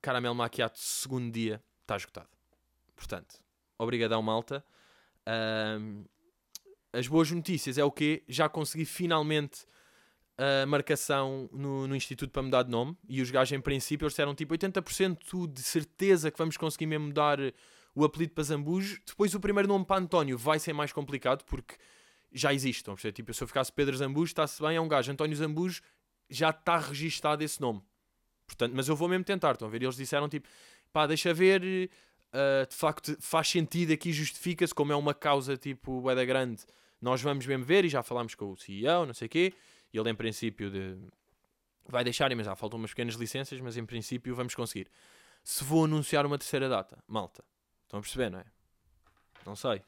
Caramelo 0.02 0.36
maquiato, 0.36 0.80
segundo 0.80 1.32
dia, 1.32 1.64
está 1.82 1.96
esgotado. 1.96 2.37
Portanto, 2.98 3.39
obrigadão, 3.77 4.22
malta. 4.22 4.66
Um, 5.80 6.04
as 6.92 7.08
boas 7.08 7.32
notícias 7.32 7.77
é 7.77 7.84
o 7.84 7.92
quê? 7.92 8.24
Já 8.27 8.50
consegui 8.50 8.84
finalmente 8.84 9.66
a 10.38 10.66
marcação 10.66 11.50
no, 11.54 11.88
no 11.88 11.96
Instituto 11.96 12.32
para 12.32 12.42
mudar 12.42 12.63
de 12.63 12.72
nome. 12.72 12.98
E 13.08 13.22
os 13.22 13.32
gajos, 13.32 13.54
em 13.54 13.62
princípio, 13.62 14.06
eles 14.06 14.13
disseram 14.13 14.36
tipo 14.36 14.54
80% 14.54 15.51
de 15.51 15.62
certeza 15.62 16.30
que 16.32 16.38
vamos 16.38 16.58
conseguir 16.58 16.88
mesmo 16.88 17.08
mudar 17.08 17.39
o 17.96 18.04
apelido 18.04 18.34
para 18.34 18.44
Zambujo. 18.44 19.00
Depois, 19.06 19.34
o 19.34 19.39
primeiro 19.39 19.68
nome 19.68 19.86
para 19.86 20.01
António 20.01 20.38
vai 20.38 20.60
ser 20.60 20.74
mais 20.74 20.92
complicado 20.92 21.44
porque 21.46 21.75
já 22.32 22.54
existe. 22.54 22.80
Estão 22.80 22.94
a 22.94 23.12
Tipo, 23.12 23.34
se 23.34 23.44
eu 23.44 23.48
ficasse 23.48 23.72
Pedro 23.72 23.96
Zambujo, 23.96 24.32
está-se 24.32 24.62
bem, 24.62 24.75
é 24.75 24.82
um 24.82 24.88
gajo. 24.88 25.12
António 25.12 25.36
Zambujo 25.36 25.82
já 26.30 26.50
está 26.50 26.77
registado 26.77 27.44
esse 27.44 27.62
nome. 27.62 27.82
Portanto, 28.46 28.74
mas 28.75 28.88
eu 28.88 28.96
vou 28.96 29.08
mesmo 29.08 29.24
tentar. 29.24 29.54
Estão 29.54 29.68
a 29.68 29.72
ver? 29.72 29.82
Eles 29.82 29.96
disseram 29.96 30.30
tipo, 30.30 30.48
pá, 30.92 31.06
deixa 31.06 31.34
ver 31.34 31.89
uh, 32.34 32.67
de 32.67 32.75
facto 32.75 33.15
faz 33.19 33.48
sentido 33.50 33.93
aqui, 33.93 34.12
justifica-se, 34.12 34.74
como 34.74 34.91
é 34.91 34.96
uma 34.96 35.13
causa 35.13 35.57
tipo 35.57 36.01
da 36.13 36.25
grande, 36.25 36.65
nós 37.01 37.22
vamos 37.22 37.46
mesmo 37.46 37.65
ver 37.65 37.86
e 37.86 37.89
já 37.89 38.01
falámos 38.03 38.36
com 38.36 38.51
o 38.51 38.57
CEO, 38.57 39.05
não 39.05 39.13
sei 39.13 39.27
o 39.27 39.29
quê, 39.29 39.53
ele 39.93 40.10
em 40.10 40.15
princípio 40.15 40.69
de... 40.69 40.98
vai 41.88 42.03
deixar, 42.03 42.34
mas 42.36 42.46
já 42.46 42.55
faltam 42.55 42.79
umas 42.79 42.91
pequenas 42.91 43.15
licenças, 43.15 43.60
mas 43.62 43.77
em 43.77 43.86
princípio 43.86 44.36
vamos 44.36 44.55
conseguir. 44.55 44.89
Se 45.43 45.63
vou 45.63 45.86
anunciar 45.86 46.25
uma 46.25 46.38
terceira 46.38 46.67
data, 46.67 47.01
malta, 47.07 47.43
estão 47.84 48.00
a 48.00 48.01
perceber, 48.01 48.29
não 48.29 48.39
é? 48.39 48.46
Não 49.46 49.55
sei. 49.55 49.81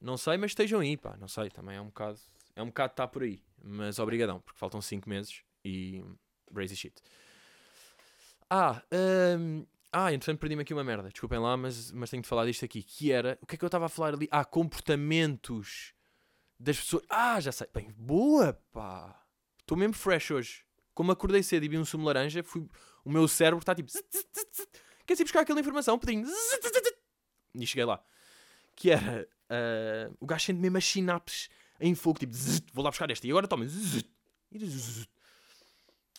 Não 0.00 0.16
sei, 0.16 0.36
mas 0.36 0.52
estejam 0.52 0.80
aí, 0.80 0.96
pá, 0.96 1.16
não 1.18 1.28
sei, 1.28 1.50
também 1.50 1.76
é 1.76 1.80
um 1.80 1.86
bocado, 1.86 2.18
é 2.54 2.62
um 2.62 2.66
bocado 2.66 2.92
estar 2.92 3.06
tá 3.06 3.08
por 3.08 3.22
aí, 3.22 3.42
mas 3.62 3.98
obrigadão, 3.98 4.40
porque 4.40 4.58
faltam 4.58 4.80
5 4.80 5.08
meses 5.08 5.42
e 5.64 6.04
crazy 6.52 6.76
shit. 6.76 6.94
Ah, 8.50 8.82
um, 9.38 9.66
ah, 9.92 10.12
entretanto 10.12 10.40
perdi-me 10.40 10.62
aqui 10.62 10.74
uma 10.74 10.84
merda. 10.84 11.08
Desculpem 11.08 11.38
lá, 11.38 11.56
mas, 11.56 11.90
mas 11.92 12.10
tenho 12.10 12.22
de 12.22 12.28
falar 12.28 12.44
disto 12.46 12.64
aqui. 12.64 12.82
Que 12.82 13.10
era. 13.10 13.38
O 13.40 13.46
que 13.46 13.54
é 13.54 13.58
que 13.58 13.64
eu 13.64 13.68
estava 13.68 13.86
a 13.86 13.88
falar 13.88 14.14
ali? 14.14 14.28
Ah, 14.30 14.44
comportamentos 14.44 15.94
das 16.58 16.76
pessoas. 16.78 17.04
Ah, 17.08 17.40
já 17.40 17.52
sei. 17.52 17.68
Bem, 17.72 17.92
boa, 17.96 18.52
pá. 18.72 19.24
Estou 19.60 19.76
mesmo 19.76 19.94
fresh 19.94 20.30
hoje. 20.30 20.64
Como 20.94 21.12
acordei 21.12 21.42
cedo 21.42 21.64
e 21.64 21.68
vi 21.68 21.78
um 21.78 21.84
sumo 21.84 22.04
laranja, 22.06 22.42
fui... 22.42 22.68
o 23.04 23.10
meu 23.10 23.26
cérebro 23.28 23.60
está 23.60 23.74
tipo. 23.74 23.90
Quer 25.06 25.18
ir 25.18 25.22
buscar 25.22 25.40
aquela 25.40 25.60
informação? 25.60 25.98
Pedinho. 25.98 26.26
E 27.54 27.66
cheguei 27.66 27.84
lá. 27.84 28.02
Que 28.76 28.90
era. 28.90 29.28
Uh, 29.50 30.14
o 30.20 30.26
gajo 30.26 30.44
sente 30.44 30.60
mesmo 30.60 30.76
as 30.76 30.84
sinapses 30.84 31.48
em 31.80 31.94
fogo, 31.94 32.18
tipo. 32.18 32.34
Vou 32.74 32.84
lá 32.84 32.90
buscar 32.90 33.10
esta. 33.10 33.26
E 33.26 33.30
agora 33.30 33.48
toma. 33.48 33.64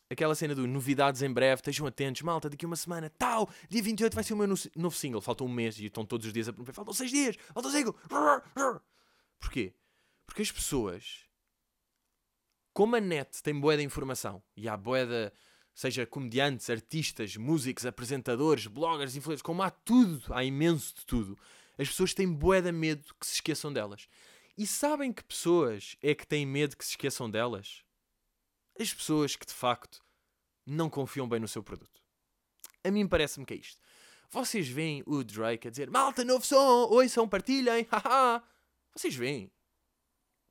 Aquela 0.10 0.34
cena 0.34 0.56
do 0.56 0.66
novidades 0.66 1.22
em 1.22 1.32
breve, 1.32 1.60
estejam 1.60 1.86
atentos, 1.86 2.24
malta, 2.24 2.50
daqui 2.50 2.66
uma 2.66 2.75
semana, 2.75 3.12
tal, 3.12 3.48
dia 3.70 3.84
28 3.84 4.16
vai 4.16 4.24
ser 4.24 4.34
o 4.34 4.38
meu 4.38 4.48
novo 4.48 4.96
single. 4.96 5.22
Falta 5.22 5.44
um 5.44 5.48
mês 5.48 5.78
e 5.80 5.86
estão 5.86 6.04
todos 6.04 6.25
os 6.25 6.34
dias 6.34 6.48
a 6.48 6.54
perguntar, 6.54 6.74
faltam 6.74 6.94
seis 6.94 7.12
dias, 7.12 7.36
faltam 7.54 7.72
single. 7.72 7.96
Porquê? 9.39 9.75
Porque 10.25 10.42
as 10.42 10.51
pessoas, 10.51 11.25
como 12.74 12.96
a 12.96 13.00
net 13.00 13.44
tem 13.44 13.58
boa 13.60 13.78
de 13.78 13.84
informação 13.84 14.42
e 14.58 14.68
há 14.68 14.75
boa 14.75 15.06
de, 15.06 15.32
seja 15.75 16.08
comediantes, 16.08 16.72
artistas, 16.72 17.38
músicos, 17.38 17.86
apresentadores, 17.86 18.66
bloggers, 18.66 19.16
influencers, 19.16 19.44
como 19.44 19.62
há 19.62 19.70
tudo, 19.70 20.34
há 20.34 20.44
imenso 20.44 20.96
de 20.96 21.06
tudo, 21.06 21.38
as 21.78 21.88
pessoas 21.88 22.16
têm 22.16 22.32
boa 22.32 22.62
de 22.62 22.72
medo 22.72 23.13
que 23.20 23.28
se 23.28 23.36
esqueçam 23.36 23.72
delas. 23.72 24.10
E 24.58 24.66
sabem 24.66 25.13
que 25.13 25.24
pessoas 25.24 25.96
é 26.01 26.13
que 26.16 26.25
têm 26.25 26.46
medo 26.46 26.75
que 26.75 26.84
se 26.84 26.92
esqueçam 26.92 27.30
delas? 27.30 27.84
As 28.79 28.93
pessoas 28.93 29.36
que 29.36 29.45
de 29.45 29.53
facto 29.53 30.03
não 30.65 30.89
confiam 30.89 31.27
bem 31.27 31.39
no 31.39 31.48
seu 31.48 31.63
produto. 31.63 32.01
A 32.83 32.91
mim 32.91 33.07
parece-me 33.07 33.45
que 33.45 33.53
é 33.53 33.57
isto. 33.57 33.81
Vocês 34.29 34.67
veem 34.67 35.03
o 35.05 35.24
Drake 35.24 35.67
a 35.67 35.71
dizer 35.71 35.89
malta, 35.89 36.24
novo 36.24 36.45
som, 36.45 36.88
ouçam, 36.89 37.27
partilhem, 37.27 37.88
haha. 37.91 38.43
Vocês 38.95 39.15
veem? 39.15 39.51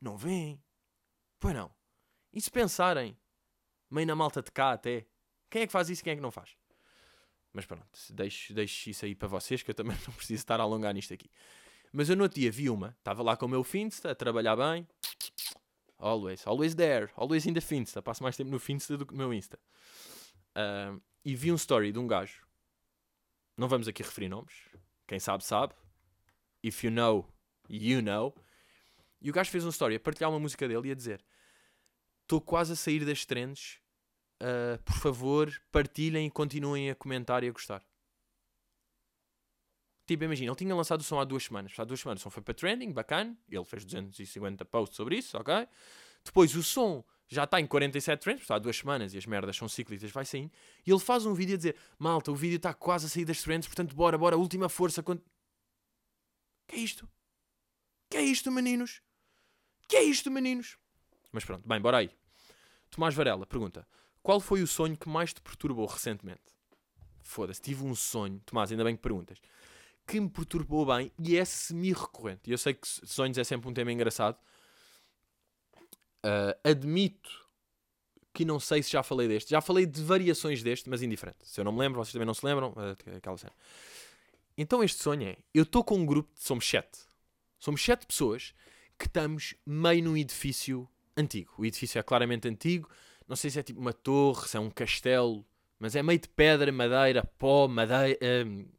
Não 0.00 0.16
veem? 0.16 0.62
Pois 1.38 1.54
não. 1.54 1.72
E 2.32 2.40
se 2.40 2.50
pensarem, 2.50 3.16
meio 3.90 4.06
na 4.06 4.14
malta 4.14 4.42
de 4.42 4.50
cá 4.50 4.72
até, 4.72 5.06
quem 5.48 5.62
é 5.62 5.66
que 5.66 5.72
faz 5.72 5.88
isso 5.88 6.02
e 6.02 6.04
quem 6.04 6.12
é 6.12 6.16
que 6.16 6.22
não 6.22 6.30
faz? 6.30 6.56
Mas 7.52 7.64
pronto, 7.64 7.86
deixo, 8.10 8.52
deixo 8.52 8.90
isso 8.90 9.04
aí 9.04 9.14
para 9.14 9.28
vocês, 9.28 9.62
que 9.62 9.70
eu 9.70 9.74
também 9.74 9.96
não 10.06 10.14
preciso 10.14 10.40
estar 10.40 10.60
a 10.60 10.62
alongar 10.62 10.92
nisto 10.92 11.14
aqui. 11.14 11.30
Mas 11.92 12.10
eu 12.10 12.16
no 12.16 12.24
outro 12.24 12.38
dia 12.38 12.50
vi 12.50 12.68
uma, 12.68 12.94
estava 12.98 13.22
lá 13.22 13.36
com 13.36 13.46
o 13.46 13.48
meu 13.48 13.64
Finsta 13.64 14.10
a 14.10 14.14
trabalhar 14.14 14.56
bem, 14.56 14.86
Always. 15.98 16.46
Always 16.46 16.74
there. 16.74 17.10
Always 17.16 17.46
in 17.46 17.54
the 17.54 17.60
Finsta. 17.60 18.00
Passo 18.00 18.22
mais 18.22 18.36
tempo 18.36 18.50
no 18.50 18.58
Finsta 18.58 18.96
do 18.96 19.04
que 19.04 19.12
no 19.12 19.18
meu 19.18 19.34
Insta. 19.34 19.58
Uh, 20.56 21.00
e 21.24 21.34
vi 21.34 21.50
um 21.50 21.56
story 21.56 21.92
de 21.92 21.98
um 21.98 22.06
gajo. 22.06 22.46
Não 23.56 23.68
vamos 23.68 23.88
aqui 23.88 24.02
referir 24.02 24.28
nomes. 24.28 24.54
Quem 25.06 25.18
sabe, 25.18 25.44
sabe. 25.44 25.74
If 26.62 26.84
you 26.84 26.90
know, 26.90 27.26
you 27.68 28.00
know. 28.00 28.34
E 29.20 29.30
o 29.30 29.32
gajo 29.32 29.50
fez 29.50 29.64
um 29.64 29.70
story 29.70 29.96
a 29.96 30.00
partilhar 30.00 30.30
uma 30.30 30.38
música 30.38 30.68
dele 30.68 30.88
e 30.88 30.92
a 30.92 30.94
dizer: 30.94 31.24
Estou 32.22 32.40
quase 32.40 32.72
a 32.72 32.76
sair 32.76 33.04
das 33.04 33.24
trends. 33.24 33.80
Uh, 34.40 34.80
por 34.84 34.94
favor, 34.94 35.50
partilhem 35.72 36.26
e 36.28 36.30
continuem 36.30 36.90
a 36.90 36.94
comentar 36.94 37.42
e 37.42 37.48
a 37.48 37.52
gostar. 37.52 37.82
Tipo, 40.08 40.24
imagina, 40.24 40.48
ele 40.48 40.56
tinha 40.56 40.74
lançado 40.74 41.02
o 41.02 41.04
som 41.04 41.20
há 41.20 41.24
duas 41.24 41.44
semanas. 41.44 41.74
Há 41.76 41.84
duas 41.84 42.00
semanas 42.00 42.22
o 42.22 42.24
som 42.24 42.30
foi 42.30 42.42
para 42.42 42.54
trending, 42.54 42.90
bacana. 42.92 43.36
Ele 43.46 43.64
fez 43.66 43.84
250 43.84 44.64
posts 44.64 44.96
sobre 44.96 45.18
isso, 45.18 45.36
ok? 45.36 45.68
Depois 46.24 46.56
o 46.56 46.62
som 46.62 47.04
já 47.28 47.44
está 47.44 47.60
em 47.60 47.66
47 47.66 48.18
trends, 48.18 48.50
há 48.50 48.58
duas 48.58 48.78
semanas 48.78 49.12
e 49.12 49.18
as 49.18 49.26
merdas 49.26 49.54
são 49.54 49.68
cíclicas, 49.68 50.10
vai 50.10 50.24
saindo. 50.24 50.50
E 50.86 50.90
ele 50.90 50.98
faz 50.98 51.26
um 51.26 51.34
vídeo 51.34 51.52
a 51.52 51.56
dizer: 51.58 51.76
Malta, 51.98 52.32
o 52.32 52.34
vídeo 52.34 52.56
está 52.56 52.72
quase 52.72 53.04
a 53.04 53.08
sair 53.10 53.26
das 53.26 53.42
trends, 53.42 53.68
portanto, 53.68 53.94
bora, 53.94 54.16
bora, 54.16 54.34
última 54.38 54.70
força. 54.70 55.02
Quando... 55.02 55.22
Que 56.66 56.76
é 56.76 56.78
isto? 56.78 57.06
Que 58.08 58.16
é 58.16 58.22
isto, 58.22 58.50
meninos? 58.50 59.02
Que 59.86 59.96
é 59.96 60.02
isto, 60.04 60.30
meninos? 60.30 60.78
Mas 61.30 61.44
pronto, 61.44 61.68
bem, 61.68 61.78
bora 61.78 61.98
aí. 61.98 62.10
Tomás 62.90 63.14
Varela 63.14 63.44
pergunta: 63.44 63.86
Qual 64.22 64.40
foi 64.40 64.62
o 64.62 64.66
sonho 64.66 64.96
que 64.96 65.06
mais 65.06 65.34
te 65.34 65.42
perturbou 65.42 65.84
recentemente? 65.84 66.56
Foda-se, 67.22 67.60
tive 67.60 67.84
um 67.84 67.94
sonho. 67.94 68.40
Tomás, 68.46 68.72
ainda 68.72 68.84
bem 68.84 68.96
que 68.96 69.02
perguntas 69.02 69.38
que 70.08 70.18
me 70.18 70.30
perturbou 70.30 70.86
bem 70.86 71.12
e 71.18 71.36
é 71.36 71.44
semi-recorrente. 71.44 72.50
Eu 72.50 72.56
sei 72.56 72.72
que 72.72 72.88
sonhos 72.88 73.36
é 73.36 73.44
sempre 73.44 73.68
um 73.68 73.74
tema 73.74 73.92
engraçado. 73.92 74.38
Uh, 76.24 76.56
admito 76.64 77.30
que 78.32 78.42
não 78.42 78.58
sei 78.58 78.82
se 78.82 78.90
já 78.90 79.02
falei 79.02 79.28
deste. 79.28 79.50
Já 79.50 79.60
falei 79.60 79.84
de 79.84 80.02
variações 80.02 80.62
deste, 80.62 80.88
mas 80.88 81.02
indiferente. 81.02 81.46
Se 81.46 81.60
eu 81.60 81.64
não 81.64 81.72
me 81.72 81.80
lembro, 81.80 82.02
vocês 82.02 82.12
também 82.14 82.24
não 82.24 82.32
se 82.32 82.44
lembram, 82.44 82.70
uh, 82.70 83.16
aquela 83.18 83.36
cena. 83.36 83.52
Então 84.56 84.82
este 84.82 85.02
sonho 85.02 85.28
é, 85.28 85.36
eu 85.52 85.62
estou 85.62 85.84
com 85.84 85.96
um 85.96 86.06
grupo, 86.06 86.34
de, 86.34 86.42
somos 86.42 86.66
sete. 86.66 87.00
Somos 87.58 87.84
sete 87.84 88.06
pessoas 88.06 88.54
que 88.98 89.06
estamos 89.06 89.54
meio 89.66 90.02
num 90.02 90.16
edifício 90.16 90.88
antigo. 91.16 91.52
O 91.58 91.66
edifício 91.66 91.98
é 91.98 92.02
claramente 92.02 92.48
antigo. 92.48 92.88
Não 93.28 93.36
sei 93.36 93.50
se 93.50 93.58
é 93.58 93.62
tipo 93.62 93.78
uma 93.78 93.92
torre, 93.92 94.48
se 94.48 94.56
é 94.56 94.60
um 94.60 94.70
castelo, 94.70 95.44
mas 95.78 95.94
é 95.94 96.02
meio 96.02 96.18
de 96.18 96.28
pedra, 96.30 96.72
madeira, 96.72 97.22
pó, 97.38 97.68
madeira, 97.68 98.18
uh, 98.22 98.77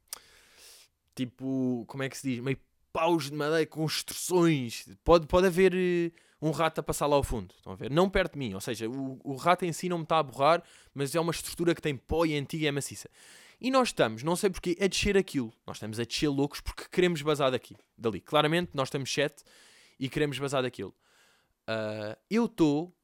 tipo, 1.26 1.84
como 1.88 2.04
é 2.04 2.10
que 2.10 2.18
se 2.18 2.30
diz? 2.30 2.40
Meio 2.40 2.58
paus 2.94 3.30
de 3.30 3.36
madeira, 3.36 3.66
construções. 3.66 4.88
Pode, 5.04 5.28
pode 5.28 5.48
haver 5.48 5.74
uh, 5.74 6.48
um 6.48 6.52
rato 6.52 6.80
a 6.80 6.84
passar 6.84 7.08
lá 7.08 7.16
ao 7.16 7.24
fundo. 7.24 7.54
Estão 7.58 7.74
a 7.74 7.76
ver? 7.76 7.92
Não 7.92 8.10
perto 8.10 8.34
de 8.34 8.40
mim. 8.40 8.54
Ou 8.54 8.62
seja, 8.62 8.90
o, 8.90 9.20
o 9.24 9.36
rato 9.36 9.66
em 9.66 9.74
si 9.74 9.90
não 9.90 9.98
me 9.98 10.04
está 10.04 10.20
a 10.20 10.24
borrar, 10.24 10.64
mas 10.94 11.14
é 11.14 11.20
uma 11.20 11.32
estrutura 11.32 11.76
que 11.76 11.82
tem 11.82 11.96
pó 11.96 12.26
e 12.26 12.34
é 12.34 12.38
antiga 12.38 12.64
e 12.64 12.68
é 12.68 12.72
maciça. 12.72 13.10
E 13.62 13.70
nós 13.70 13.90
estamos, 13.90 14.24
não 14.24 14.38
sei 14.38 14.50
porquê, 14.50 14.78
a 14.80 14.88
descer 14.88 15.18
aquilo. 15.18 15.54
Nós 15.68 15.78
estamos 15.78 16.00
a 16.00 16.06
descer 16.06 16.30
loucos 16.30 16.62
porque 16.62 16.86
queremos 16.90 17.22
basar 17.22 17.52
daqui, 17.52 17.76
dali. 17.98 18.22
Claramente, 18.22 18.72
nós 18.74 18.88
estamos 18.88 19.14
sete 19.14 19.44
e 20.00 20.08
queremos 20.08 20.40
basar 20.40 20.64
daquilo. 20.64 20.96
Uh, 21.68 22.16
eu 22.30 22.46
estou. 22.46 22.96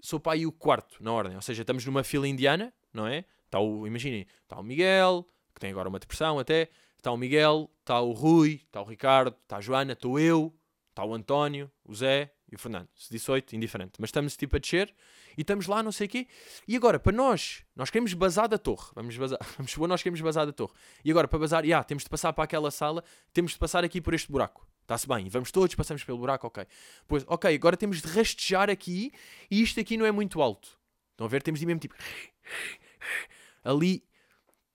Sou 0.00 0.20
aí 0.26 0.46
o 0.46 0.52
quarto 0.52 1.02
na 1.02 1.12
ordem. 1.12 1.34
Ou 1.34 1.42
seja, 1.42 1.62
estamos 1.62 1.84
numa 1.84 2.04
fila 2.04 2.26
indiana, 2.26 2.72
não 2.92 3.06
é? 3.06 3.24
Está 3.44 3.60
o, 3.60 3.86
imaginem, 3.86 4.26
está 4.42 4.58
o 4.58 4.62
Miguel, 4.62 5.26
que 5.54 5.60
tem 5.60 5.70
agora 5.70 5.88
uma 5.88 5.98
depressão 5.98 6.38
até. 6.38 6.68
Está 6.98 7.10
o 7.10 7.16
Miguel, 7.16 7.70
está 7.80 8.00
o 8.00 8.12
Rui, 8.12 8.60
está 8.64 8.80
o 8.80 8.84
Ricardo, 8.84 9.34
está 9.42 9.56
a 9.56 9.60
Joana, 9.60 9.92
estou 9.92 10.20
eu, 10.20 10.54
está 10.90 11.04
o 11.04 11.12
António, 11.12 11.70
o 11.84 11.94
Zé 11.94 12.32
e 12.50 12.54
o 12.54 12.58
Fernando. 12.58 12.88
Se 12.94 13.10
disse 13.10 13.30
8, 13.30 13.56
indiferente. 13.56 13.94
Mas 13.98 14.08
estamos 14.08 14.36
tipo 14.36 14.54
a 14.56 14.58
descer 14.58 14.94
e 15.36 15.40
estamos 15.40 15.66
lá, 15.66 15.82
não 15.82 15.90
sei 15.90 16.06
o 16.06 16.10
quê. 16.10 16.28
E 16.68 16.76
agora, 16.76 17.00
para 17.00 17.12
nós, 17.12 17.64
nós 17.74 17.90
queremos 17.90 18.12
bazar 18.14 18.48
da 18.48 18.58
torre. 18.58 18.90
Vamos 18.94 19.16
bazar, 19.16 19.38
vamos 19.56 19.76
nós 19.76 20.02
queremos 20.02 20.20
bazar 20.20 20.46
da 20.46 20.52
torre. 20.52 20.72
E 21.04 21.10
agora, 21.10 21.26
para 21.26 21.38
bazar, 21.38 21.64
yeah, 21.64 21.82
temos 21.82 22.04
de 22.04 22.10
passar 22.10 22.32
para 22.32 22.44
aquela 22.44 22.70
sala, 22.70 23.02
temos 23.32 23.52
de 23.52 23.58
passar 23.58 23.82
aqui 23.82 24.00
por 24.00 24.14
este 24.14 24.30
buraco. 24.30 24.66
Está-se 24.82 25.08
bem, 25.08 25.28
vamos 25.28 25.50
todos, 25.50 25.74
passamos 25.74 26.04
pelo 26.04 26.18
buraco, 26.18 26.46
ok. 26.46 26.66
Pois, 27.06 27.24
ok, 27.26 27.54
agora 27.54 27.76
temos 27.76 28.02
de 28.02 28.08
rastejar 28.08 28.68
aqui 28.68 29.12
e 29.50 29.62
isto 29.62 29.80
aqui 29.80 29.96
não 29.96 30.04
é 30.04 30.12
muito 30.12 30.42
alto. 30.42 30.78
Estão 31.12 31.26
a 31.26 31.30
ver? 31.30 31.42
Temos 31.42 31.60
de 31.60 31.64
ir 31.64 31.66
mesmo 31.66 31.80
tipo. 31.80 31.94
Ali 33.64 34.04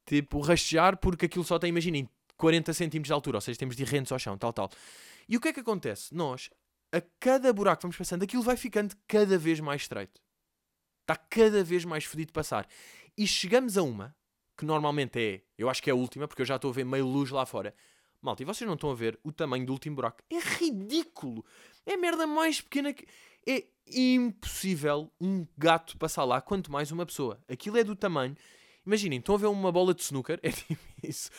tipo, 0.08 0.40
rastejar 0.40 0.98
porque 0.98 1.26
aquilo 1.26 1.44
só 1.44 1.60
tem, 1.60 1.70
imaginem, 1.70 2.10
40 2.38 2.74
centímetros 2.74 3.08
de 3.08 3.14
altura, 3.14 3.38
ou 3.38 3.42
seja, 3.42 3.60
temos 3.60 3.76
de 3.76 3.84
ir 3.84 3.88
rentos 3.88 4.12
ao 4.12 4.18
chão, 4.18 4.38
tal, 4.38 4.54
tal. 4.54 4.70
E 5.28 5.36
o 5.36 5.42
que 5.42 5.50
é 5.50 5.54
que 5.54 5.60
acontece? 5.60 6.16
Nós, 6.16 6.50
a 6.92 7.02
cada 7.20 7.52
buraco 7.52 7.82
que 7.82 7.84
vamos 7.84 7.98
passando, 7.98 8.24
aquilo 8.24 8.42
vai 8.42 8.56
ficando 8.56 8.96
cada 9.08 9.38
vez 9.38 9.60
mais 9.60 9.82
estreito. 9.82 10.22
Está 11.02 11.16
cada 11.16 11.64
vez 11.64 11.84
mais 11.84 12.06
fodido 12.06 12.28
de 12.28 12.34
passar. 12.34 12.68
E 13.18 13.28
chegamos 13.28 13.78
a 13.78 13.84
uma, 13.84 14.16
que 14.58 14.66
normalmente 14.66 15.20
é, 15.20 15.42
eu 15.58 15.70
acho 15.70 15.84
que 15.84 15.90
é 15.90 15.94
a 15.94 15.96
última, 15.96 16.28
porque 16.28 16.42
eu 16.42 16.46
já 16.46 16.56
estou 16.56 16.72
a 16.72 16.74
ver 16.74 16.86
meio 16.86 17.06
luz 17.06 17.30
lá 17.30 17.46
fora. 17.46 17.76
Malta, 18.22 18.42
e 18.42 18.46
vocês 18.46 18.68
não 18.68 18.76
estão 18.76 18.90
a 18.90 18.96
ver 18.96 19.20
o 19.24 19.32
tamanho 19.32 19.66
do 19.66 19.74
último 19.74 19.96
buraco? 19.96 20.24
É 20.30 20.40
ridículo! 20.40 21.46
É 21.86 21.94
a 21.94 21.98
merda 21.98 22.26
mais 22.26 22.62
pequena 22.62 22.94
que. 22.94 23.06
É 23.50 23.64
impossível 23.90 25.10
um 25.22 25.48
gato 25.58 25.98
passar 25.98 26.26
lá, 26.26 26.42
quanto 26.42 26.70
mais 26.70 26.92
uma 26.92 27.06
pessoa. 27.06 27.40
Aquilo 27.48 27.78
é 27.78 27.84
do 27.84 27.96
tamanho 27.96 28.36
Imaginem, 28.88 29.20
estão 29.20 29.36
a 29.36 29.38
ver 29.38 29.48
uma 29.48 29.70
bola 29.70 29.94
de 29.94 30.02
snooker, 30.02 30.40
é 30.42 30.50
tipo 30.50 30.82
isso. 31.04 31.30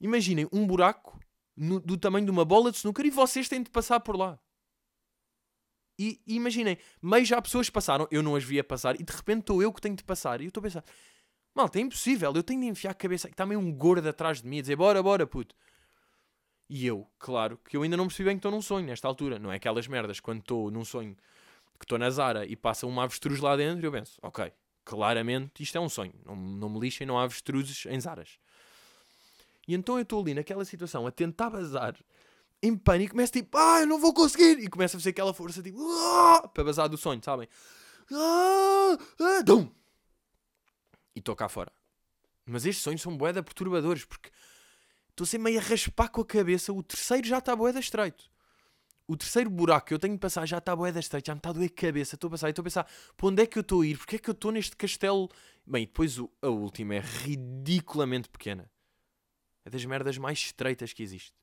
Imaginem 0.00 0.48
um 0.52 0.64
buraco 0.64 1.18
no, 1.56 1.80
do 1.80 1.98
tamanho 1.98 2.24
de 2.24 2.30
uma 2.30 2.44
bola 2.44 2.70
de 2.70 2.76
snooker 2.76 3.04
e 3.04 3.10
vocês 3.10 3.48
têm 3.48 3.60
de 3.60 3.70
passar 3.70 3.98
por 3.98 4.16
lá. 4.16 4.38
E, 5.98 6.20
e 6.24 6.36
imaginem, 6.36 6.78
meio 7.02 7.24
já 7.24 7.42
pessoas 7.42 7.68
passaram, 7.68 8.06
eu 8.10 8.22
não 8.22 8.36
as 8.36 8.44
via 8.44 8.62
passar 8.62 8.94
e 9.00 9.02
de 9.02 9.12
repente 9.12 9.40
estou 9.40 9.60
eu 9.60 9.72
que 9.72 9.80
tenho 9.80 9.96
de 9.96 10.04
passar. 10.04 10.40
E 10.40 10.44
eu 10.44 10.48
estou 10.48 10.60
a 10.60 10.64
pensar, 10.64 10.84
malta, 11.52 11.78
é 11.80 11.82
impossível, 11.82 12.32
eu 12.34 12.42
tenho 12.42 12.60
de 12.60 12.68
enfiar 12.68 12.92
a 12.92 12.94
cabeça, 12.94 13.28
está 13.28 13.44
meio 13.44 13.58
um 13.58 13.72
gordo 13.72 14.08
atrás 14.08 14.40
de 14.40 14.46
mim 14.48 14.58
a 14.58 14.60
dizer, 14.60 14.76
bora, 14.76 15.02
bora, 15.02 15.26
puto. 15.26 15.56
E 16.70 16.86
eu, 16.86 17.10
claro, 17.18 17.58
que 17.58 17.76
eu 17.76 17.82
ainda 17.82 17.96
não 17.96 18.06
percebi 18.06 18.28
bem 18.28 18.36
que 18.36 18.38
estou 18.38 18.52
num 18.52 18.62
sonho 18.62 18.86
nesta 18.86 19.08
altura. 19.08 19.40
Não 19.40 19.52
é 19.52 19.56
aquelas 19.56 19.88
merdas 19.88 20.20
quando 20.20 20.40
estou 20.40 20.70
num 20.70 20.84
sonho 20.84 21.16
que 21.78 21.84
estou 21.84 21.98
na 21.98 22.08
Zara 22.10 22.46
e 22.46 22.54
passa 22.54 22.86
uma 22.86 23.02
avestruz 23.02 23.40
lá 23.40 23.56
dentro 23.56 23.84
eu 23.84 23.90
penso, 23.90 24.20
ok, 24.22 24.52
claramente 24.84 25.62
isto 25.62 25.76
é 25.76 25.80
um 25.80 25.88
sonho. 25.88 26.14
Não, 26.24 26.36
não 26.36 26.68
me 26.70 26.80
lixem, 26.80 27.06
não 27.06 27.18
há 27.18 27.24
avestruzes 27.24 27.86
em 27.86 28.00
Zaras. 28.00 28.38
E 29.66 29.74
então 29.74 29.96
eu 29.96 30.02
estou 30.02 30.20
ali 30.20 30.34
naquela 30.34 30.64
situação 30.64 31.06
a 31.06 31.10
tentar 31.10 31.50
bazar 31.50 31.96
em 32.62 32.76
pânico, 32.76 33.12
começo 33.12 33.32
tipo, 33.32 33.58
ah, 33.58 33.80
eu 33.80 33.86
não 33.86 33.98
vou 33.98 34.14
conseguir! 34.14 34.60
E 34.60 34.68
começa 34.68 34.96
a 34.96 35.00
fazer 35.00 35.10
aquela 35.10 35.34
força 35.34 35.62
tipo, 35.62 35.78
ah! 35.80 36.48
para 36.48 36.62
bazar 36.62 36.88
do 36.88 36.96
sonho, 36.96 37.20
sabem? 37.24 37.48
Ah, 38.12 38.96
ah, 39.18 39.42
dum! 39.42 39.68
E 41.14 41.18
estou 41.18 41.34
cá 41.34 41.48
fora. 41.48 41.72
Mas 42.46 42.64
estes 42.64 42.82
sonhos 42.82 43.02
são 43.02 43.16
boeda 43.16 43.42
perturbadores 43.42 44.04
porque 44.04 44.30
estou 45.10 45.26
sempre 45.26 45.52
meio 45.52 45.60
a 45.60 45.62
raspar 45.62 46.08
com 46.08 46.20
a 46.20 46.26
cabeça. 46.26 46.72
O 46.72 46.82
terceiro 46.82 47.26
já 47.26 47.38
está 47.38 47.54
boeda 47.54 47.80
estreito. 47.80 48.30
O 49.12 49.16
terceiro 49.16 49.50
buraco 49.50 49.88
que 49.88 49.94
eu 49.94 49.98
tenho 49.98 50.14
de 50.14 50.20
passar 50.20 50.46
já 50.46 50.56
está 50.58 50.74
bué 50.74 50.88
estreita, 50.98 51.26
já 51.26 51.34
me 51.34 51.38
está 51.38 51.50
a 51.50 51.52
doer 51.52 51.70
a 51.70 51.80
cabeça. 51.80 52.14
Estou 52.14 52.28
a 52.28 52.30
passar 52.30 52.48
e 52.48 52.50
estou 52.50 52.62
a 52.62 52.64
pensar, 52.64 52.90
para 53.16 53.26
onde 53.26 53.42
é 53.42 53.46
que 53.46 53.58
eu 53.58 53.60
estou 53.60 53.82
a 53.82 53.86
ir? 53.86 53.98
Porquê 53.98 54.16
é 54.16 54.18
que 54.18 54.30
eu 54.30 54.32
estou 54.32 54.50
neste 54.50 54.74
castelo? 54.74 55.28
Bem, 55.66 55.84
depois 55.84 56.18
o, 56.18 56.30
a 56.40 56.48
última 56.48 56.94
é 56.94 57.00
ridiculamente 57.00 58.30
pequena. 58.30 58.70
É 59.64 59.70
das 59.70 59.84
merdas 59.84 60.16
mais 60.16 60.38
estreitas 60.38 60.92
que 60.92 61.02
existe. 61.02 61.34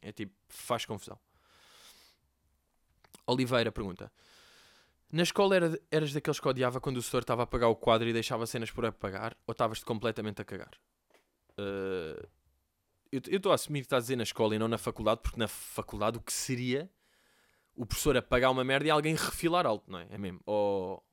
É 0.00 0.12
tipo, 0.12 0.32
faz 0.48 0.86
confusão. 0.86 1.18
Oliveira 3.26 3.72
pergunta: 3.72 4.12
Na 5.10 5.22
escola 5.22 5.56
era, 5.56 5.80
eras 5.90 6.12
daqueles 6.12 6.38
que 6.38 6.48
odiava 6.48 6.80
quando 6.80 6.98
o 6.98 7.02
setor 7.02 7.22
estava 7.22 7.42
a 7.42 7.46
pagar 7.46 7.68
o 7.68 7.76
quadro 7.76 8.08
e 8.08 8.12
deixava 8.12 8.46
cenas 8.46 8.70
por 8.70 8.86
apagar? 8.86 9.36
Ou 9.46 9.52
estavas-te 9.52 9.84
completamente 9.84 10.40
a 10.40 10.44
cagar? 10.44 10.78
Uh, 11.58 12.28
eu 13.28 13.36
estou 13.36 13.52
a 13.52 13.54
assumir 13.54 13.80
que 13.80 13.86
estás 13.86 14.02
a 14.02 14.04
dizer 14.04 14.16
na 14.16 14.22
escola 14.22 14.54
e 14.54 14.58
não 14.58 14.68
na 14.68 14.78
faculdade, 14.78 15.20
porque 15.22 15.38
na 15.38 15.48
faculdade 15.48 16.18
o 16.18 16.20
que 16.20 16.32
seria 16.32 16.90
o 17.76 17.84
professor 17.84 18.16
apagar 18.16 18.50
uma 18.50 18.64
merda 18.64 18.86
e 18.86 18.90
alguém 18.90 19.14
refilar 19.14 19.66
alto, 19.66 19.90
não 19.90 19.98
é? 19.98 20.06
É 20.10 20.18
mesmo. 20.18 20.40
Ou, 20.46 21.04